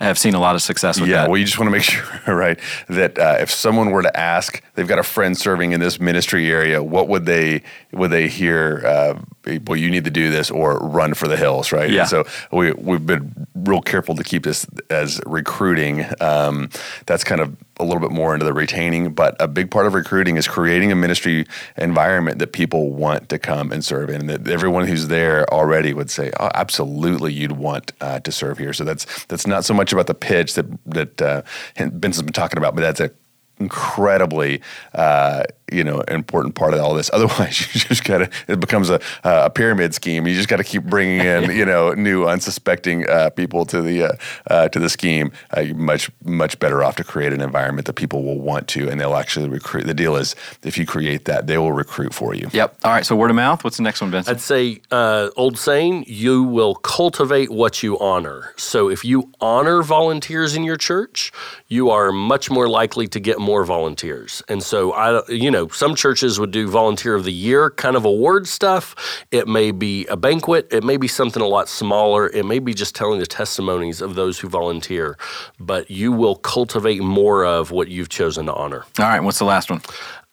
have 0.00 0.18
seen 0.18 0.34
a 0.34 0.38
lot 0.38 0.54
of 0.54 0.62
success 0.62 1.00
with 1.00 1.08
that. 1.08 1.14
yeah, 1.14 1.22
that. 1.22 1.30
well, 1.30 1.38
you 1.38 1.44
just 1.44 1.58
want 1.58 1.68
to 1.68 1.72
make 1.72 1.82
sure, 2.26 2.34
right, 2.34 2.58
that 2.88 3.18
uh, 3.18 3.36
if 3.40 3.50
someone 3.50 3.90
were 3.90 4.02
to 4.02 4.14
ask, 4.18 4.62
they've 4.74 4.88
got 4.88 4.98
a 4.98 5.02
friend 5.02 5.36
serving 5.36 5.72
in 5.72 5.80
this 5.80 5.98
ministry 5.98 6.50
area, 6.50 6.82
what 6.82 7.08
would 7.08 7.24
they 7.24 7.62
would 7.92 8.10
they 8.10 8.28
hear? 8.28 8.82
Uh, 8.84 9.18
well, 9.66 9.76
you 9.76 9.90
need 9.90 10.04
to 10.04 10.10
do 10.10 10.30
this 10.30 10.50
or 10.50 10.78
run 10.78 11.14
for 11.14 11.28
the 11.28 11.36
hills, 11.36 11.72
right? 11.72 11.90
Yeah. 11.90 12.00
And 12.00 12.08
so 12.08 12.24
we 12.52 12.72
we've 12.72 13.06
been 13.06 13.46
real 13.54 13.80
careful 13.80 14.14
to 14.16 14.24
keep 14.24 14.44
this 14.44 14.66
as 14.90 15.20
recruiting. 15.24 16.04
Um, 16.20 16.68
that's 17.06 17.24
kind 17.24 17.40
of 17.40 17.56
a 17.78 17.84
little 17.84 18.00
bit 18.00 18.10
more 18.10 18.34
into 18.34 18.44
the 18.44 18.52
retaining, 18.52 19.12
but 19.12 19.36
a 19.40 19.48
big 19.48 19.70
part 19.70 19.86
of 19.86 19.94
recruiting 19.94 20.36
is 20.36 20.48
creating 20.48 20.92
a 20.92 20.96
ministry 20.96 21.46
environment 21.76 22.38
that 22.38 22.52
people 22.52 22.92
want 22.92 23.28
to 23.28 23.38
come 23.38 23.72
and 23.72 23.84
serve 23.84 24.08
in, 24.08 24.22
and 24.22 24.30
that 24.30 24.48
everyone 24.48 24.86
who's 24.86 25.08
there 25.08 25.48
already 25.52 25.92
would 25.92 26.10
say, 26.10 26.32
"Oh, 26.40 26.50
absolutely, 26.54 27.32
you'd 27.32 27.52
want 27.52 27.92
uh, 28.00 28.20
to 28.20 28.32
serve 28.32 28.58
here." 28.58 28.72
So 28.72 28.84
that's 28.84 29.24
that's 29.26 29.46
not 29.46 29.64
so 29.64 29.74
much 29.74 29.92
about 29.92 30.06
the 30.06 30.14
pitch 30.14 30.54
that 30.54 30.66
that 30.86 31.22
uh, 31.22 31.42
Benson's 31.76 32.22
been 32.22 32.32
talking 32.32 32.58
about, 32.58 32.74
but 32.74 32.80
that's 32.80 33.00
an 33.00 33.10
incredibly 33.58 34.62
uh, 34.94 35.44
you 35.72 35.84
know 35.84 36.00
important 36.02 36.54
part 36.54 36.74
of 36.74 36.80
all 36.80 36.94
this. 36.94 37.10
Otherwise, 37.16 37.60
you 37.74 37.80
just 37.80 38.04
gotta 38.04 38.30
it 38.48 38.60
becomes 38.60 38.90
a, 38.90 39.00
a 39.24 39.50
pyramid 39.50 39.94
scheme. 39.94 40.26
You 40.26 40.34
just 40.34 40.48
got 40.48 40.56
to 40.56 40.64
keep 40.64 40.84
bringing 40.84 41.20
in 41.20 41.50
you 41.56 41.64
know 41.64 41.92
new 41.92 42.26
unsuspecting 42.26 43.08
uh, 43.08 43.30
people 43.30 43.64
to 43.66 43.82
the 43.82 44.04
uh, 44.04 44.12
uh, 44.48 44.68
to 44.68 44.78
the 44.78 44.88
scheme. 44.88 45.32
Uh, 45.56 45.60
you're 45.60 45.76
much 45.76 46.10
much 46.24 46.58
better 46.58 46.82
off 46.82 46.96
to 46.96 47.04
create 47.04 47.32
an 47.32 47.40
environment 47.40 47.86
that 47.86 47.94
people 47.94 48.22
will 48.22 48.40
want 48.40 48.68
to, 48.68 48.88
and 48.88 49.00
they'll 49.00 49.16
actually 49.16 49.48
recruit. 49.48 49.86
The 49.86 49.94
deal 49.94 50.16
is 50.16 50.34
if 50.62 50.78
you 50.78 50.86
create 50.86 51.24
that, 51.26 51.46
they 51.46 51.58
will 51.58 51.72
recruit 51.72 52.14
for 52.14 52.34
you. 52.34 52.48
Yep. 52.52 52.78
All 52.84 52.92
right. 52.92 53.04
So 53.04 53.16
word 53.16 53.30
of 53.30 53.36
mouth. 53.36 53.64
What's 53.64 53.76
the 53.76 53.82
next 53.82 54.00
one, 54.00 54.10
Benson? 54.10 54.34
I'd 54.34 54.40
say, 54.40 54.80
uh, 54.90 55.30
old 55.36 55.58
saying, 55.58 56.04
you 56.06 56.42
will 56.42 56.74
cultivate 56.74 57.50
what 57.50 57.82
you 57.82 57.98
honor. 57.98 58.52
So 58.56 58.88
if 58.88 59.04
you 59.04 59.32
honor 59.40 59.82
volunteers 59.82 60.54
in 60.54 60.64
your 60.64 60.76
church, 60.76 61.32
you 61.68 61.90
are 61.90 62.12
much 62.12 62.50
more 62.50 62.68
likely 62.68 63.06
to 63.08 63.20
get 63.20 63.38
more 63.38 63.64
volunteers. 63.64 64.42
And 64.48 64.62
so 64.62 64.92
I, 64.92 65.26
you 65.28 65.50
know, 65.50 65.55
some 65.70 65.94
churches 65.94 66.38
would 66.38 66.50
do 66.50 66.68
volunteer 66.68 67.14
of 67.14 67.24
the 67.24 67.32
year 67.32 67.70
kind 67.70 67.96
of 67.96 68.04
award 68.04 68.46
stuff. 68.46 68.94
It 69.30 69.48
may 69.48 69.70
be 69.70 70.06
a 70.06 70.16
banquet. 70.16 70.68
It 70.70 70.84
may 70.84 70.96
be 70.96 71.08
something 71.08 71.42
a 71.42 71.46
lot 71.46 71.68
smaller. 71.68 72.28
It 72.28 72.44
may 72.44 72.58
be 72.58 72.74
just 72.74 72.94
telling 72.94 73.18
the 73.18 73.26
testimonies 73.26 74.00
of 74.00 74.14
those 74.14 74.38
who 74.38 74.48
volunteer. 74.48 75.16
But 75.58 75.90
you 75.90 76.12
will 76.12 76.36
cultivate 76.36 77.02
more 77.02 77.44
of 77.44 77.70
what 77.70 77.88
you've 77.88 78.08
chosen 78.08 78.46
to 78.46 78.54
honor. 78.54 78.84
All 78.98 79.06
right. 79.06 79.20
What's 79.20 79.38
the 79.38 79.44
last 79.44 79.70
one? 79.70 79.82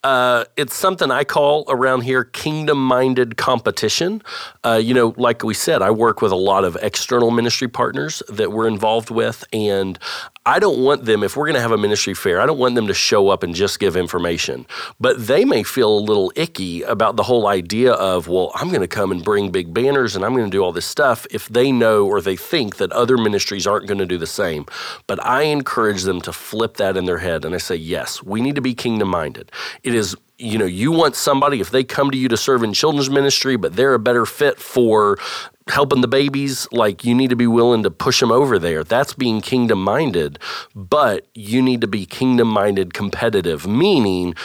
Uh, 0.04 0.44
it's 0.58 0.76
something 0.76 1.12
I 1.12 1.24
call 1.24 1.64
around 1.70 2.02
here 2.02 2.26
kingdom 2.26 2.78
minded 2.84 3.38
competition. 3.38 4.22
Uh, 4.66 4.80
you 4.84 4.94
know, 4.94 5.14
like 5.16 5.44
we 5.44 5.54
said, 5.54 5.82
I 5.82 5.92
work 5.92 6.22
with 6.22 6.34
a 6.34 6.38
lot 6.38 6.66
of 6.66 6.76
external 6.82 7.32
ministry 7.32 7.70
partners 7.70 8.22
that 8.28 8.52
we're 8.52 8.68
involved 8.68 9.10
with, 9.10 9.46
and 9.54 9.98
I 10.46 10.60
don't 10.60 10.80
want 10.80 11.06
them, 11.06 11.24
if 11.24 11.38
we're 11.38 11.46
going 11.46 11.56
to 11.56 11.62
have 11.62 11.72
a 11.72 11.78
ministry 11.78 12.14
fair, 12.14 12.42
I 12.42 12.46
don't 12.46 12.58
want 12.58 12.76
them 12.76 12.88
to 12.88 12.94
show 12.94 13.30
up 13.30 13.44
and 13.44 13.56
just 13.56 13.80
give 13.80 13.96
information. 13.96 14.68
But 15.00 15.28
they 15.28 15.46
may 15.46 15.64
feel 15.64 15.98
a 15.98 16.00
little 16.00 16.34
icky 16.36 16.82
about 16.82 17.16
the 17.16 17.24
whole 17.24 17.48
idea 17.48 17.94
of, 17.94 18.28
well, 18.28 18.52
I'm 18.56 18.68
going 18.68 18.82
to 18.82 18.88
come 18.88 19.12
and 19.12 19.24
bring 19.24 19.52
big 19.52 19.74
banners 19.74 20.18
and 20.18 20.26
I'm 20.26 20.34
going 20.34 20.44
to 20.44 20.52
do 20.52 20.62
all 20.62 20.74
this 20.74 20.86
stuff 20.86 21.26
if 21.32 21.48
they 21.48 21.72
know 21.72 22.06
or 22.06 22.20
they 22.20 22.36
think 22.36 22.76
that 22.76 22.92
other 22.92 23.18
ministries 23.18 23.66
aren't 23.66 23.88
going 23.88 24.00
to 24.00 24.06
do 24.06 24.18
the 24.18 24.28
same. 24.28 24.66
But 25.08 25.26
I 25.26 25.44
encourage 25.44 26.04
them 26.04 26.20
to 26.22 26.34
flip 26.34 26.76
that 26.76 26.98
in 26.98 27.06
their 27.06 27.20
head. 27.20 27.46
And 27.46 27.56
I 27.56 27.60
say, 27.60 27.76
yes, 27.76 28.22
we 28.22 28.42
need 28.42 28.56
to 28.56 28.62
be 28.62 28.74
kingdom 28.74 29.08
minded. 29.08 29.50
It 29.82 29.96
is 29.96 30.14
you 30.40 30.58
know 30.58 30.66
you 30.66 30.92
want 30.92 31.16
somebody 31.16 31.62
if 31.62 31.70
they 31.70 31.84
come 31.84 32.10
to 32.10 32.18
you 32.18 32.28
to 32.28 32.36
serve 32.36 32.64
in 32.64 32.74
children's 32.74 33.10
ministry 33.10 33.56
but 33.56 33.76
they're 33.76 33.94
a 33.94 34.00
better 34.00 34.26
fit 34.26 34.60
for 34.60 35.18
helping 35.70 36.02
the 36.02 36.08
babies, 36.08 36.68
like 36.72 37.04
you 37.04 37.16
need 37.16 37.30
to 37.30 37.36
be 37.36 37.48
willing 37.48 37.84
to 37.84 37.92
push 37.92 38.20
them 38.20 38.32
over 38.32 38.60
there. 38.60 38.84
That's 38.84 39.14
being 39.14 39.42
kingdom 39.42 39.82
minded, 39.82 40.40
but 40.76 41.28
you 41.34 41.62
need 41.62 41.82
to 41.82 41.88
be 41.88 42.06
kingdom 42.06 42.48
minded 42.48 42.94
competitive, 42.94 43.66
meaning 43.68 44.36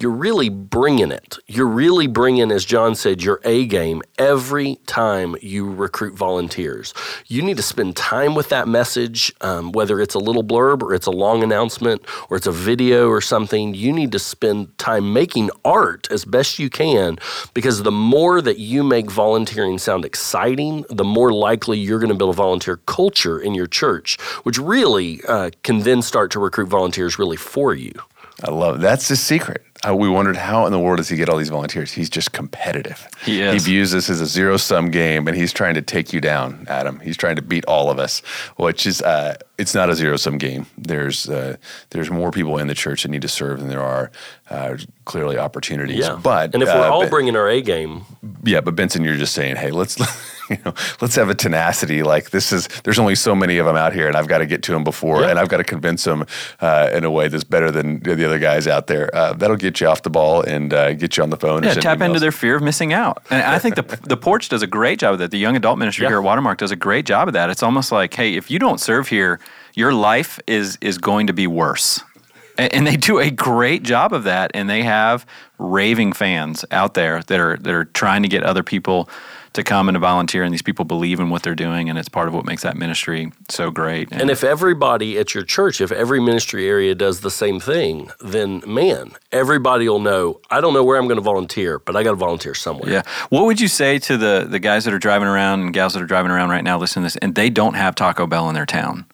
you're 0.00 0.12
really 0.12 0.48
bringing 0.48 1.10
it. 1.10 1.38
You're 1.48 1.66
really 1.66 2.06
bringing, 2.06 2.52
as 2.52 2.64
John 2.64 2.94
said, 2.94 3.20
your 3.20 3.40
A 3.44 3.66
game 3.66 4.02
every 4.16 4.76
time 4.86 5.34
you 5.42 5.68
recruit 5.68 6.14
volunteers. 6.14 6.94
You 7.26 7.42
need 7.42 7.56
to 7.56 7.64
spend 7.64 7.96
time 7.96 8.36
with 8.36 8.48
that 8.50 8.68
message, 8.68 9.32
um, 9.40 9.72
whether 9.72 10.00
it's 10.00 10.14
a 10.14 10.20
little 10.20 10.44
blurb 10.44 10.82
or 10.82 10.94
it's 10.94 11.06
a 11.06 11.10
long 11.10 11.42
announcement 11.42 12.02
or 12.30 12.36
it's 12.36 12.46
a 12.46 12.52
video 12.52 13.08
or 13.08 13.20
something. 13.20 13.74
You 13.74 13.92
need 13.92 14.12
to 14.12 14.20
spend 14.20 14.78
time 14.78 15.12
making 15.12 15.50
art 15.64 16.06
as 16.12 16.24
best 16.24 16.60
you 16.60 16.70
can 16.70 17.18
because 17.52 17.82
the 17.82 17.90
more 17.90 18.40
that 18.40 18.58
you 18.58 18.84
make 18.84 19.10
volunteering 19.10 19.78
sound 19.78 20.04
exciting, 20.04 20.84
the 20.90 21.04
more 21.04 21.32
likely 21.32 21.76
you're 21.76 21.98
going 21.98 22.08
to 22.08 22.14
build 22.14 22.34
a 22.34 22.36
volunteer 22.36 22.76
culture 22.86 23.40
in 23.40 23.52
your 23.52 23.66
church, 23.66 24.20
which 24.44 24.58
really 24.58 25.20
uh, 25.26 25.50
can 25.64 25.80
then 25.80 26.02
start 26.02 26.30
to 26.30 26.38
recruit 26.38 26.68
volunteers 26.68 27.18
really 27.18 27.36
for 27.36 27.74
you. 27.74 27.92
I 28.44 28.50
love. 28.50 28.80
That's 28.80 29.08
the 29.08 29.16
secret. 29.16 29.64
Uh, 29.86 29.94
we 29.94 30.08
wondered 30.08 30.36
how 30.36 30.66
in 30.66 30.72
the 30.72 30.78
world 30.78 30.96
does 30.96 31.08
he 31.08 31.16
get 31.16 31.28
all 31.28 31.36
these 31.36 31.50
volunteers? 31.50 31.92
He's 31.92 32.10
just 32.10 32.32
competitive. 32.32 33.08
He 33.24 33.40
is. 33.40 33.64
He 33.64 33.72
views 33.72 33.92
this 33.92 34.10
as 34.10 34.20
a 34.20 34.26
zero 34.26 34.56
sum 34.56 34.90
game, 34.90 35.28
and 35.28 35.36
he's 35.36 35.52
trying 35.52 35.74
to 35.74 35.82
take 35.82 36.12
you 36.12 36.20
down, 36.20 36.66
Adam. 36.68 36.98
He's 37.00 37.16
trying 37.16 37.36
to 37.36 37.42
beat 37.42 37.64
all 37.66 37.90
of 37.90 37.98
us, 37.98 38.20
which 38.56 38.86
is 38.86 39.00
uh, 39.02 39.36
it's 39.56 39.74
not 39.74 39.88
a 39.88 39.94
zero 39.94 40.16
sum 40.16 40.38
game. 40.38 40.66
There's 40.76 41.28
uh, 41.28 41.56
there's 41.90 42.10
more 42.10 42.30
people 42.32 42.58
in 42.58 42.66
the 42.66 42.74
church 42.74 43.02
that 43.04 43.08
need 43.10 43.22
to 43.22 43.28
serve 43.28 43.60
than 43.60 43.68
there 43.68 43.82
are 43.82 44.10
uh, 44.50 44.76
clearly 45.04 45.38
opportunities. 45.38 45.98
Yeah, 46.06 46.18
but 46.20 46.54
and 46.54 46.62
if 46.62 46.68
we're 46.68 46.74
uh, 46.74 46.90
all 46.90 47.02
but- 47.02 47.10
bringing 47.10 47.36
our 47.36 47.48
A 47.48 47.60
game, 47.60 48.04
yeah, 48.44 48.60
but 48.60 48.74
Benson, 48.74 49.04
you're 49.04 49.16
just 49.16 49.34
saying, 49.34 49.56
hey, 49.56 49.70
let's 49.70 49.96
you 50.50 50.58
know, 50.64 50.74
let's 51.00 51.14
have 51.16 51.28
a 51.28 51.34
tenacity. 51.34 52.02
Like 52.02 52.30
this 52.30 52.52
is, 52.52 52.68
there's 52.84 52.98
only 52.98 53.14
so 53.14 53.34
many 53.34 53.58
of 53.58 53.66
them 53.66 53.76
out 53.76 53.92
here, 53.92 54.06
and 54.06 54.16
I've 54.16 54.28
got 54.28 54.38
to 54.38 54.46
get 54.46 54.62
to 54.64 54.72
them 54.72 54.84
before, 54.84 55.20
Yeah. 55.22 55.28
and 55.30 55.38
I've 55.38 55.48
got 55.48 55.58
to 55.58 55.64
convince 55.64 56.04
them 56.04 56.24
uh, 56.60 56.90
in 56.92 57.04
a 57.04 57.10
way 57.10 57.28
that's 57.28 57.44
better 57.44 57.70
than 57.70 58.00
the 58.00 58.24
other 58.24 58.38
guys 58.38 58.66
out 58.66 58.86
there. 58.86 59.14
Uh, 59.14 59.32
that'll 59.34 59.56
get 59.56 59.80
you 59.80 59.86
off 59.88 60.02
the 60.02 60.10
ball 60.10 60.42
and 60.42 60.72
uh, 60.72 60.94
get 60.94 61.16
you 61.16 61.22
on 61.22 61.30
the 61.30 61.36
phone. 61.36 61.62
Yeah, 61.62 61.74
tap 61.74 62.00
into 62.00 62.20
their 62.20 62.32
fear 62.32 62.56
of 62.56 62.62
missing 62.62 62.92
out. 62.92 63.22
And 63.30 63.42
I 63.42 63.58
think 63.58 63.74
the 63.76 63.82
the 64.08 64.16
porch 64.16 64.48
does 64.48 64.62
a 64.62 64.66
great 64.66 64.98
job 65.00 65.12
of 65.14 65.18
that. 65.20 65.30
The 65.30 65.38
young 65.38 65.56
adult 65.56 65.78
ministry 65.78 66.04
Yeah. 66.04 66.10
here 66.10 66.18
at 66.18 66.24
Watermark 66.24 66.58
does 66.58 66.70
a 66.70 66.76
great 66.76 67.06
job 67.06 67.28
of 67.28 67.34
that. 67.34 67.50
It's 67.50 67.62
almost 67.62 67.92
like, 67.92 68.14
hey, 68.14 68.34
if 68.34 68.50
you 68.50 68.58
don't 68.58 68.80
serve 68.80 69.08
here, 69.08 69.40
your 69.74 69.92
life 69.92 70.40
is 70.46 70.78
is 70.80 70.98
going 70.98 71.26
to 71.28 71.32
be 71.32 71.46
worse. 71.46 72.02
And 72.60 72.84
they 72.88 72.96
do 72.96 73.20
a 73.20 73.30
great 73.30 73.84
job 73.84 74.12
of 74.12 74.24
that, 74.24 74.50
and 74.52 74.68
they 74.68 74.82
have 74.82 75.24
raving 75.58 76.12
fans 76.12 76.64
out 76.72 76.94
there 76.94 77.22
that 77.28 77.38
are 77.38 77.56
that 77.56 77.72
are 77.72 77.84
trying 77.84 78.22
to 78.24 78.28
get 78.28 78.42
other 78.42 78.64
people 78.64 79.08
to 79.58 79.64
come 79.64 79.88
and 79.88 79.96
to 79.96 80.00
volunteer, 80.00 80.44
and 80.44 80.52
these 80.52 80.62
people 80.62 80.84
believe 80.84 81.18
in 81.20 81.30
what 81.30 81.42
they're 81.42 81.54
doing, 81.54 81.90
and 81.90 81.98
it's 81.98 82.08
part 82.08 82.28
of 82.28 82.34
what 82.34 82.44
makes 82.44 82.62
that 82.62 82.76
ministry 82.76 83.32
so 83.48 83.70
great. 83.70 84.08
And 84.12 84.30
if 84.30 84.44
everybody 84.44 85.18
at 85.18 85.34
your 85.34 85.44
church, 85.44 85.80
if 85.80 85.90
every 85.90 86.20
ministry 86.20 86.68
area 86.68 86.94
does 86.94 87.20
the 87.20 87.30
same 87.30 87.58
thing, 87.58 88.10
then 88.20 88.62
man, 88.66 89.12
everybody 89.32 89.88
will 89.88 89.98
know. 89.98 90.40
I 90.50 90.60
don't 90.60 90.74
know 90.74 90.84
where 90.84 90.96
I'm 90.96 91.06
going 91.06 91.16
to 91.16 91.22
volunteer, 91.22 91.80
but 91.80 91.96
I 91.96 92.04
got 92.04 92.10
to 92.10 92.16
volunteer 92.16 92.54
somewhere. 92.54 92.90
Yeah. 92.90 93.02
What 93.30 93.44
would 93.46 93.60
you 93.60 93.68
say 93.68 93.98
to 93.98 94.16
the 94.16 94.46
the 94.48 94.60
guys 94.60 94.84
that 94.84 94.94
are 94.94 94.98
driving 94.98 95.28
around 95.28 95.60
and 95.60 95.74
gals 95.74 95.94
that 95.94 96.02
are 96.02 96.06
driving 96.06 96.30
around 96.30 96.50
right 96.50 96.64
now 96.64 96.78
listening 96.78 97.02
to 97.02 97.06
this 97.06 97.16
and 97.16 97.34
they 97.34 97.50
don't 97.50 97.74
have 97.74 97.94
Taco 97.94 98.26
Bell 98.26 98.48
in 98.48 98.54
their 98.54 98.66
town? 98.66 99.06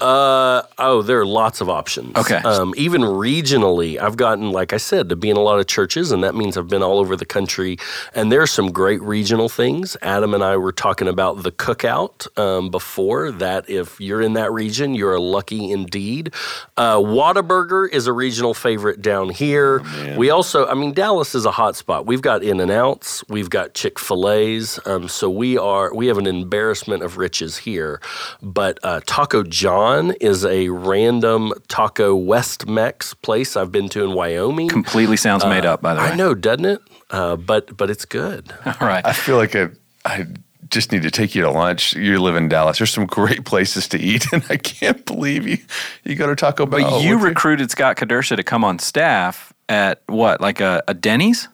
Uh 0.00 0.62
oh, 0.78 1.02
there 1.02 1.20
are 1.20 1.26
lots 1.26 1.60
of 1.60 1.70
options. 1.70 2.16
Okay. 2.16 2.38
Um, 2.38 2.74
even 2.76 3.02
regionally, 3.02 3.96
I've 3.96 4.16
gotten, 4.16 4.50
like 4.50 4.72
I 4.72 4.76
said, 4.76 5.08
to 5.10 5.16
be 5.16 5.30
in 5.30 5.36
a 5.36 5.40
lot 5.40 5.60
of 5.60 5.68
churches, 5.68 6.10
and 6.10 6.24
that 6.24 6.34
means 6.34 6.56
I've 6.56 6.66
been 6.66 6.82
all 6.82 6.98
over 6.98 7.14
the 7.14 7.24
country. 7.24 7.76
And 8.12 8.32
there 8.32 8.42
are 8.42 8.46
some 8.46 8.72
great 8.72 9.00
regional 9.02 9.48
things. 9.48 9.96
Adam 10.02 10.34
and 10.34 10.42
I 10.42 10.56
were 10.56 10.72
talking 10.72 11.06
about 11.06 11.44
the 11.44 11.52
cookout 11.52 12.26
um, 12.36 12.70
before. 12.70 13.30
That 13.30 13.70
if 13.70 14.00
you're 14.00 14.20
in 14.20 14.32
that 14.32 14.50
region, 14.50 14.94
you're 14.96 15.20
lucky 15.20 15.70
indeed. 15.70 16.34
Uh, 16.76 16.96
Whataburger 16.96 17.88
is 17.88 18.08
a 18.08 18.12
regional 18.12 18.52
favorite 18.52 19.00
down 19.00 19.30
here. 19.30 19.80
we 20.16 20.28
also, 20.28 20.66
I 20.66 20.74
mean, 20.74 20.92
Dallas 20.92 21.36
is 21.36 21.46
a 21.46 21.52
hot 21.52 21.76
spot. 21.76 22.04
We've 22.04 22.22
got 22.22 22.42
In 22.42 22.58
and 22.58 22.70
Outs, 22.72 23.22
we've 23.28 23.48
got 23.48 23.74
Chick 23.74 24.00
Fil 24.00 24.28
A's. 24.28 24.80
Um, 24.86 25.06
so 25.06 25.30
we 25.30 25.56
are 25.56 25.94
we 25.94 26.08
have 26.08 26.18
an 26.18 26.26
embarrassment 26.26 27.04
of 27.04 27.16
riches 27.16 27.58
here. 27.58 28.00
But 28.42 28.80
uh, 28.82 29.00
Taco 29.06 29.44
John 29.44 29.83
is 30.20 30.44
a 30.44 30.68
random 30.68 31.52
taco 31.68 32.14
West 32.14 32.66
Mex 32.66 33.14
place 33.14 33.56
I've 33.56 33.72
been 33.72 33.88
to 33.90 34.04
in 34.04 34.12
Wyoming. 34.14 34.68
Completely 34.68 35.16
sounds 35.16 35.44
made 35.44 35.64
up, 35.64 35.82
by 35.82 35.94
the 35.94 36.00
way. 36.00 36.06
I 36.06 36.16
know, 36.16 36.34
doesn't 36.34 36.64
it? 36.64 36.80
Uh, 37.10 37.36
but 37.36 37.76
but 37.76 37.90
it's 37.90 38.04
good. 38.04 38.52
All 38.66 38.74
right. 38.80 39.06
I 39.06 39.12
feel 39.12 39.36
like 39.36 39.54
I, 39.54 39.68
I 40.04 40.26
just 40.70 40.90
need 40.92 41.02
to 41.02 41.10
take 41.10 41.34
you 41.34 41.42
to 41.42 41.50
lunch. 41.50 41.94
You 41.94 42.18
live 42.20 42.36
in 42.36 42.48
Dallas. 42.48 42.78
There's 42.78 42.90
some 42.90 43.06
great 43.06 43.44
places 43.44 43.86
to 43.88 43.98
eat, 43.98 44.26
and 44.32 44.44
I 44.48 44.56
can't 44.56 45.04
believe 45.04 45.46
you 45.46 45.58
you 46.04 46.14
go 46.14 46.26
to 46.26 46.34
Taco 46.36 46.66
Bell. 46.66 46.80
But 46.80 47.02
you 47.02 47.16
What- 47.18 47.24
recruited 47.28 47.70
Scott 47.70 47.96
Kedersha 47.96 48.36
to 48.36 48.42
come 48.42 48.64
on 48.64 48.78
staff 48.78 49.52
at 49.68 50.02
what, 50.06 50.40
like 50.40 50.60
a, 50.60 50.82
a 50.88 50.94
Denny's? 50.94 51.48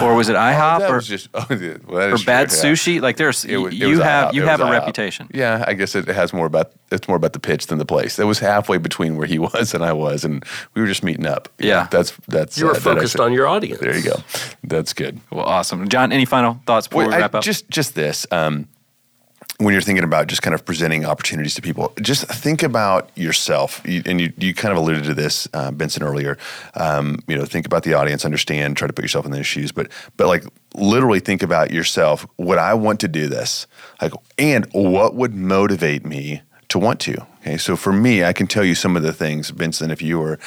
Or 0.00 0.14
was 0.14 0.28
it 0.28 0.36
IHOP 0.36 0.78
that 0.80 0.90
or, 0.90 0.94
was 0.96 1.06
just 1.08 1.28
oh, 1.34 1.44
yeah, 1.50 1.76
well, 1.86 1.98
that 2.00 2.10
or 2.10 2.14
is 2.14 2.24
bad 2.24 2.48
true, 2.50 2.58
yeah. 2.68 2.74
sushi? 2.74 3.00
Like 3.00 3.16
there's 3.16 3.44
It 3.44 3.56
was- 3.56 3.74
it 3.74 3.78
you 3.78 4.00
have 4.00 4.28
IHOP. 4.30 4.34
you 4.34 4.42
It 4.44 4.48
have 4.48 4.60
a 4.60 4.64
IHOP. 4.64 4.70
reputation. 4.70 5.28
Yeah, 5.34 5.64
I 5.66 5.74
guess 5.74 5.94
it 5.96 6.06
has 6.06 6.32
more 6.32 6.46
about 6.46 6.72
it's 6.92 7.08
more 7.08 7.16
about 7.16 7.32
the 7.32 7.40
pitch 7.40 7.66
than 7.66 7.78
the 7.78 7.84
place. 7.84 8.18
It 8.18 8.24
was 8.24 8.38
halfway 8.38 8.78
between 8.78 9.16
where 9.16 9.26
he 9.26 9.38
was 9.48 9.74
and 9.74 9.82
I 9.84 9.92
was, 9.92 10.24
and 10.24 10.44
we 10.74 10.80
were 10.82 10.86
just 10.88 11.02
meeting 11.02 11.26
up. 11.26 11.48
Yeah. 11.58 11.88
that's 11.90 12.12
that's 12.28 12.56
You 12.58 12.66
were 12.66 12.72
uh, 12.72 12.80
focused 12.80 13.14
actually- 13.16 13.26
on 13.26 13.32
your 13.32 13.48
audience. 13.48 13.80
There 13.80 13.96
you 13.96 14.02
go. 14.04 14.16
That's 14.62 14.92
good. 14.92 15.20
Well, 15.32 15.44
awesome. 15.44 15.88
John, 15.88 16.12
any 16.12 16.24
final 16.24 16.60
thoughts 16.66 16.86
before 16.86 17.02
Wait, 17.04 17.08
we 17.08 17.14
I- 17.14 17.18
wrap 17.20 17.34
up? 17.34 17.42
Just 17.42 17.68
just 17.68 17.94
this. 17.96 18.26
Um, 18.30 18.68
when 19.60 19.72
you're 19.74 19.82
thinking 19.82 20.04
about 20.04 20.26
just 20.26 20.40
kind 20.40 20.54
of 20.54 20.64
presenting 20.64 21.04
opportunities 21.04 21.54
to 21.54 21.62
people, 21.62 21.92
just 22.00 22.26
think 22.26 22.62
about 22.62 23.10
yourself. 23.14 23.82
You, 23.84 24.02
and 24.06 24.18
you, 24.18 24.32
you 24.38 24.54
kind 24.54 24.72
of 24.72 24.78
alluded 24.78 25.04
to 25.04 25.14
this, 25.14 25.46
uh, 25.52 25.70
Benson, 25.70 26.02
earlier. 26.02 26.38
Um, 26.74 27.18
you 27.28 27.36
know, 27.36 27.44
think 27.44 27.66
about 27.66 27.82
the 27.82 27.92
audience, 27.92 28.24
understand, 28.24 28.78
try 28.78 28.86
to 28.86 28.92
put 28.92 29.04
yourself 29.04 29.26
in 29.26 29.32
their 29.32 29.44
shoes, 29.44 29.70
but 29.70 29.88
but 30.16 30.28
like 30.28 30.44
literally 30.74 31.20
think 31.20 31.42
about 31.42 31.72
yourself. 31.72 32.26
Would 32.38 32.56
I 32.56 32.72
want 32.72 33.00
to 33.00 33.08
do 33.08 33.28
this? 33.28 33.66
Like, 34.00 34.12
and 34.38 34.66
what 34.72 35.14
would 35.14 35.34
motivate 35.34 36.06
me 36.06 36.40
to 36.68 36.78
want 36.78 37.00
to? 37.00 37.26
Okay, 37.40 37.58
so 37.58 37.76
for 37.76 37.92
me, 37.92 38.24
I 38.24 38.32
can 38.32 38.46
tell 38.46 38.64
you 38.64 38.74
some 38.74 38.96
of 38.96 39.02
the 39.02 39.12
things, 39.12 39.50
Benson. 39.50 39.90
If 39.90 40.00
you 40.00 40.18
were, 40.18 40.38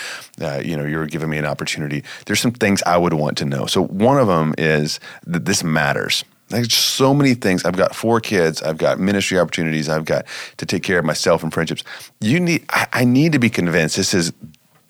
uh, 0.41 0.61
you 0.63 0.75
know, 0.75 0.85
you 0.85 0.97
were 0.97 1.05
giving 1.05 1.29
me 1.29 1.37
an 1.37 1.45
opportunity, 1.45 2.03
there's 2.25 2.39
some 2.39 2.51
things 2.51 2.81
I 2.83 2.97
would 2.97 3.13
want 3.13 3.37
to 3.39 3.45
know. 3.45 3.67
So 3.67 3.83
one 3.83 4.17
of 4.17 4.27
them 4.27 4.55
is 4.57 4.99
that 5.27 5.45
this 5.45 5.63
matters. 5.63 6.23
Just 6.61 6.95
so 6.95 7.13
many 7.13 7.33
things. 7.33 7.65
I've 7.65 7.77
got 7.77 7.95
four 7.95 8.19
kids. 8.19 8.61
I've 8.61 8.77
got 8.77 8.99
ministry 8.99 9.39
opportunities. 9.39 9.89
I've 9.89 10.05
got 10.05 10.25
to 10.57 10.65
take 10.65 10.83
care 10.83 10.99
of 10.99 11.05
myself 11.05 11.43
and 11.43 11.53
friendships. 11.53 11.83
You 12.21 12.39
need. 12.39 12.65
I, 12.69 12.87
I 12.93 13.05
need 13.05 13.31
to 13.31 13.39
be 13.39 13.49
convinced 13.49 13.95
this 13.95 14.13
is 14.13 14.31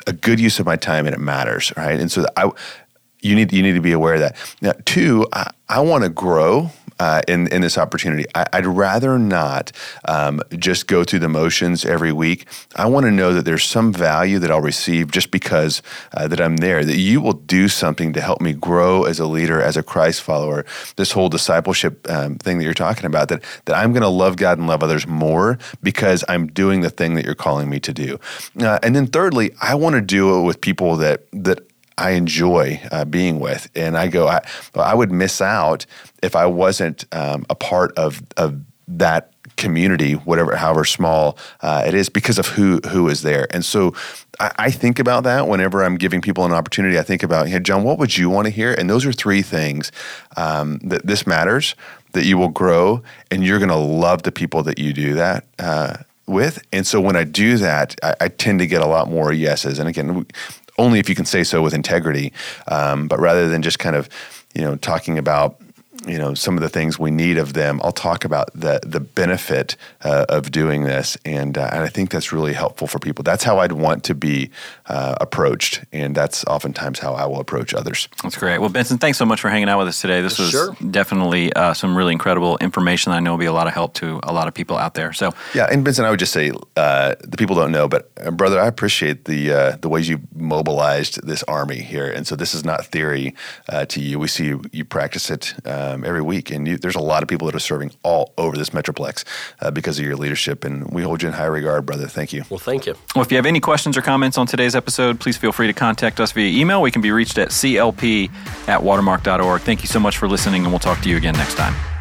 a 0.08 0.14
good 0.14 0.40
use 0.40 0.60
of 0.60 0.66
my 0.66 0.76
time 0.76 1.06
and 1.06 1.16
it 1.16 1.20
matters, 1.20 1.72
right? 1.78 2.00
And 2.00 2.12
so 2.12 2.26
I, 2.36 2.50
you 3.22 3.36
need 3.36 3.54
you 3.54 3.64
need 3.64 3.74
to 3.74 3.82
be 3.82 3.94
aware 3.94 4.16
of 4.16 4.20
that. 4.20 4.36
Now, 4.62 4.74
two, 4.86 5.26
I, 5.34 5.52
I 5.70 5.80
want 5.80 6.04
to 6.04 6.10
grow. 6.10 6.70
Uh, 7.04 7.22
in 7.28 7.48
in 7.48 7.60
this 7.60 7.78
opportunity, 7.78 8.24
I, 8.34 8.46
I'd 8.54 8.66
rather 8.66 9.20
not 9.20 9.74
um, 10.08 10.42
just 10.58 10.88
go 10.88 11.04
through 11.04 11.20
the 11.20 11.28
motions 11.28 11.84
every 11.84 12.14
week. 12.14 12.48
I 12.78 12.86
want 12.86 13.06
to 13.08 13.12
know 13.12 13.34
that 13.34 13.44
there's 13.44 13.66
some 13.66 13.92
value 13.92 14.40
that 14.40 14.50
I'll 14.50 14.62
receive 14.62 15.12
just 15.12 15.30
because 15.30 15.82
uh, 16.14 16.30
that 16.30 16.40
I'm 16.40 16.56
there. 16.58 16.86
That 16.86 16.96
you 16.96 17.20
will 17.20 17.34
do 17.34 17.68
something 17.68 18.14
to 18.14 18.22
help 18.22 18.40
me 18.40 18.54
grow 18.54 19.04
as 19.04 19.20
a 19.20 19.26
leader, 19.26 19.62
as 19.62 19.76
a 19.76 19.84
Christ 19.84 20.22
follower. 20.22 20.66
This 20.96 21.12
whole 21.12 21.28
discipleship 21.28 22.10
um, 22.10 22.38
thing 22.38 22.58
that 22.60 22.64
you're 22.64 22.74
talking 22.74 23.06
about. 23.06 23.28
That 23.28 23.44
that 23.66 23.76
I'm 23.76 23.92
going 23.92 24.04
to 24.04 24.08
love 24.24 24.38
God 24.38 24.58
and 24.58 24.66
love 24.68 24.82
others 24.82 25.06
more 25.06 25.60
because 25.82 26.24
I'm 26.30 26.48
doing 26.48 26.80
the 26.80 26.90
thing 26.90 27.16
that 27.16 27.26
you're 27.26 27.36
calling 27.36 27.70
me 27.70 27.82
to 27.82 27.94
do. 27.94 28.18
Uh, 28.62 28.80
and 28.82 28.96
then 28.96 29.08
thirdly, 29.08 29.52
I 29.62 29.76
want 29.76 29.96
to 29.96 30.02
do 30.02 30.40
it 30.40 30.44
with 30.44 30.62
people 30.62 30.96
that 30.98 31.26
that 31.34 31.68
I 31.98 32.12
enjoy 32.12 32.82
uh, 32.92 33.06
being 33.06 33.40
with, 33.40 33.70
and 33.76 33.98
I 33.98 34.08
go, 34.08 34.28
I, 34.28 34.42
I 34.76 34.94
would 34.94 35.12
miss 35.12 35.42
out 35.42 35.86
if 36.22 36.36
I 36.36 36.46
wasn't 36.46 37.06
um, 37.12 37.46
a 37.50 37.56
part 37.56 37.98
of 37.98 38.24
of 38.38 38.60
that 38.88 39.34
community, 39.56 40.14
whatever, 40.14 40.56
however 40.56 40.84
small 40.84 41.38
uh, 41.62 41.84
it 41.86 41.94
is, 41.94 42.10
because 42.10 42.40
of 42.40 42.48
who 42.48 42.80
who 42.90 43.08
is 43.08 43.22
there. 43.22 43.48
And 43.52 43.64
so, 43.64 43.94
I, 44.40 44.52
I, 44.58 44.72
think 44.72 45.00
about 45.00 45.24
that 45.24 45.48
whenever 45.48 45.84
I'm 45.84 45.96
giving 45.96 46.22
people 46.22 46.46
an 46.46 46.52
opportunity. 46.52 46.98
I 46.98 47.04
think 47.04 47.24
about, 47.24 47.48
hey, 47.48 47.60
John, 47.60 47.84
what 47.84 48.00
would 48.00 48.18
you 48.18 48.30
want 48.30 48.46
to 48.46 48.52
hear? 48.52 48.74
And 48.74 48.90
those 48.90 49.06
are 49.06 49.14
three 49.14 49.42
things 49.42 49.92
um, 50.38 50.80
that 50.80 51.06
this 51.06 51.28
matters, 51.28 51.76
that 52.14 52.26
you 52.26 52.38
will 52.38 52.50
grow, 52.50 53.04
and 53.30 53.44
you're 53.44 53.60
going 53.60 53.70
to 53.70 53.76
love 53.76 54.24
the 54.24 54.32
people 54.32 54.64
that 54.64 54.80
you 54.80 54.94
do 54.94 55.14
that. 55.14 55.46
Uh, 55.60 55.98
with 56.26 56.66
and 56.72 56.88
so 56.88 57.02
when 57.02 57.18
I 57.18 57.26
do 57.26 57.58
that, 57.58 57.96
I, 58.02 58.16
I, 58.22 58.28
tend 58.30 58.60
to 58.60 58.68
get 58.68 58.82
a 58.82 58.88
lot 58.88 59.10
more 59.10 59.34
yeses. 59.34 59.78
And 59.78 59.90
again, 59.90 60.26
only 60.78 61.00
if 61.00 61.10
you 61.10 61.16
can 61.16 61.26
say 61.26 61.44
so 61.44 61.62
with 61.62 61.74
integrity, 61.74 62.34
um, 62.68 63.08
but 63.08 63.20
rather 63.20 63.50
than 63.50 63.62
just 63.62 63.80
kind 63.80 63.96
of 63.96 64.10
you 64.54 64.62
know 64.62 64.76
talking 64.76 65.18
about 65.18 65.60
you 66.08 66.18
know 66.18 66.34
some 66.34 66.58
of 66.58 66.62
the 66.62 66.70
things 66.70 67.00
we 67.00 67.12
need 67.12 67.38
of 67.38 67.54
them. 67.54 67.80
I'll 67.84 67.92
talk 67.92 68.26
about 68.26 68.50
the 68.54 68.80
the 68.84 69.00
benefit 69.00 69.76
uh, 70.02 70.26
of 70.30 70.52
doing 70.52 70.84
this, 70.84 71.18
and 71.26 71.58
uh, 71.58 71.70
and 71.72 71.84
I 71.84 71.88
think 71.88 72.12
that's 72.12 72.32
really 72.32 72.54
helpful 72.54 72.88
for 72.88 73.00
people. 73.00 73.24
That's 73.24 73.44
how 73.44 73.60
I'd 73.60 73.72
want 73.72 74.04
to 74.06 74.16
be 74.16 74.50
uh, 74.88 75.16
approached, 75.22 75.84
and 75.92 76.16
that's 76.16 76.44
oftentimes 76.46 77.00
how 77.00 77.14
I 77.14 77.26
will 77.26 77.40
approach 77.40 77.74
others. 77.74 78.08
That's 78.22 78.38
great. 78.38 78.60
Well, 78.60 78.70
Benson, 78.70 78.98
thanks 78.98 79.18
so 79.18 79.26
much 79.26 79.42
for 79.42 79.50
hanging 79.50 79.70
out 79.70 79.80
with 79.80 79.88
us 79.88 80.02
today. 80.02 80.22
This 80.22 80.40
was 80.40 80.52
sure. 80.52 80.76
definitely 80.92 81.54
uh, 81.54 81.74
some 81.74 81.96
really 81.96 82.12
incredible 82.12 82.58
information. 82.58 83.12
That 83.12 83.18
I 83.18 83.20
know 83.20 83.32
will 83.32 83.38
be 83.38 83.46
a 83.46 83.54
lot 83.54 83.68
of 83.68 83.74
help 83.74 83.94
to 83.96 84.20
a 84.24 84.34
lot 84.34 84.48
of 84.48 84.54
people 84.54 84.78
out 84.78 84.94
there. 84.94 85.14
So 85.14 85.34
yeah, 85.54 85.68
and 85.72 85.84
Benson, 85.84 86.06
I 86.06 86.10
would 86.10 86.20
just 86.20 86.34
say 86.34 86.52
uh, 86.76 87.16
the 87.22 87.38
people 87.38 87.56
don't 87.56 87.72
know, 87.72 87.88
but 87.88 88.12
uh, 88.24 88.32
brother, 88.32 88.60
I 88.60 88.68
appreciate 88.68 89.26
the 89.26 89.78
the 89.82 89.90
ways 89.90 90.10
you 90.10 90.20
mobilized 90.36 91.26
this 91.26 91.44
army 91.44 91.82
here, 91.82 92.10
and 92.10 92.28
so 92.28 92.36
this 92.36 92.54
is 92.54 92.66
not 92.66 92.86
theory 92.86 93.36
to 93.88 94.02
you. 94.02 94.20
We 94.20 94.28
see 94.28 94.46
you, 94.46 94.62
you 94.72 94.86
practice 94.86 95.30
it 95.30 95.54
um, 95.94 96.04
every 96.04 96.22
week, 96.22 96.52
and 96.52 96.68
you, 96.68 96.78
there's 96.78 96.96
a 96.96 97.02
lot 97.02 97.24
of 97.24 97.30
people 97.30 97.46
that 97.48 97.56
are 97.56 97.60
serving 97.60 97.92
all 98.04 98.34
over 98.38 98.58
this 98.58 98.72
metroplex 98.72 99.24
uh, 99.62 99.72
because 99.72 100.00
of 100.00 100.06
your 100.06 100.16
leadership, 100.16 100.64
and 100.64 100.90
we 100.92 101.04
hold 101.04 101.22
you 101.22 101.28
in 101.28 101.34
high 101.34 101.46
regard, 101.46 101.86
brother. 101.86 102.08
Thank 102.08 102.34
you. 102.34 102.44
Well, 102.50 102.60
thank 102.60 102.86
you. 102.86 102.96
Well, 103.16 103.24
if 103.24 103.32
you 103.32 103.38
have 103.38 103.46
any 103.46 103.60
questions 103.60 103.98
or 103.98 104.02
comments 104.02 104.38
on 104.38 104.48
today's 104.48 104.76
episode, 104.76 105.20
please 105.20 105.38
feel 105.38 105.52
free 105.52 105.68
to 105.68 105.74
contact 105.74 106.20
us 106.20 106.32
via 106.32 106.60
email. 106.60 106.82
We 106.82 106.92
can 106.92 107.02
be 107.02 107.12
reached 107.12 107.38
at 107.38 107.50
clp 107.50 108.30
at 108.68 108.82
watermark.org. 108.84 109.62
Thank 109.62 109.82
you 109.82 109.88
so 109.88 110.00
much 110.00 110.18
for 110.18 110.28
listening, 110.28 110.64
and 110.64 110.72
we'll 110.72 110.80
talk 110.80 111.02
to 111.02 111.10
you 111.10 111.18
again 111.18 111.36
next 111.36 111.56
time. 111.56 111.93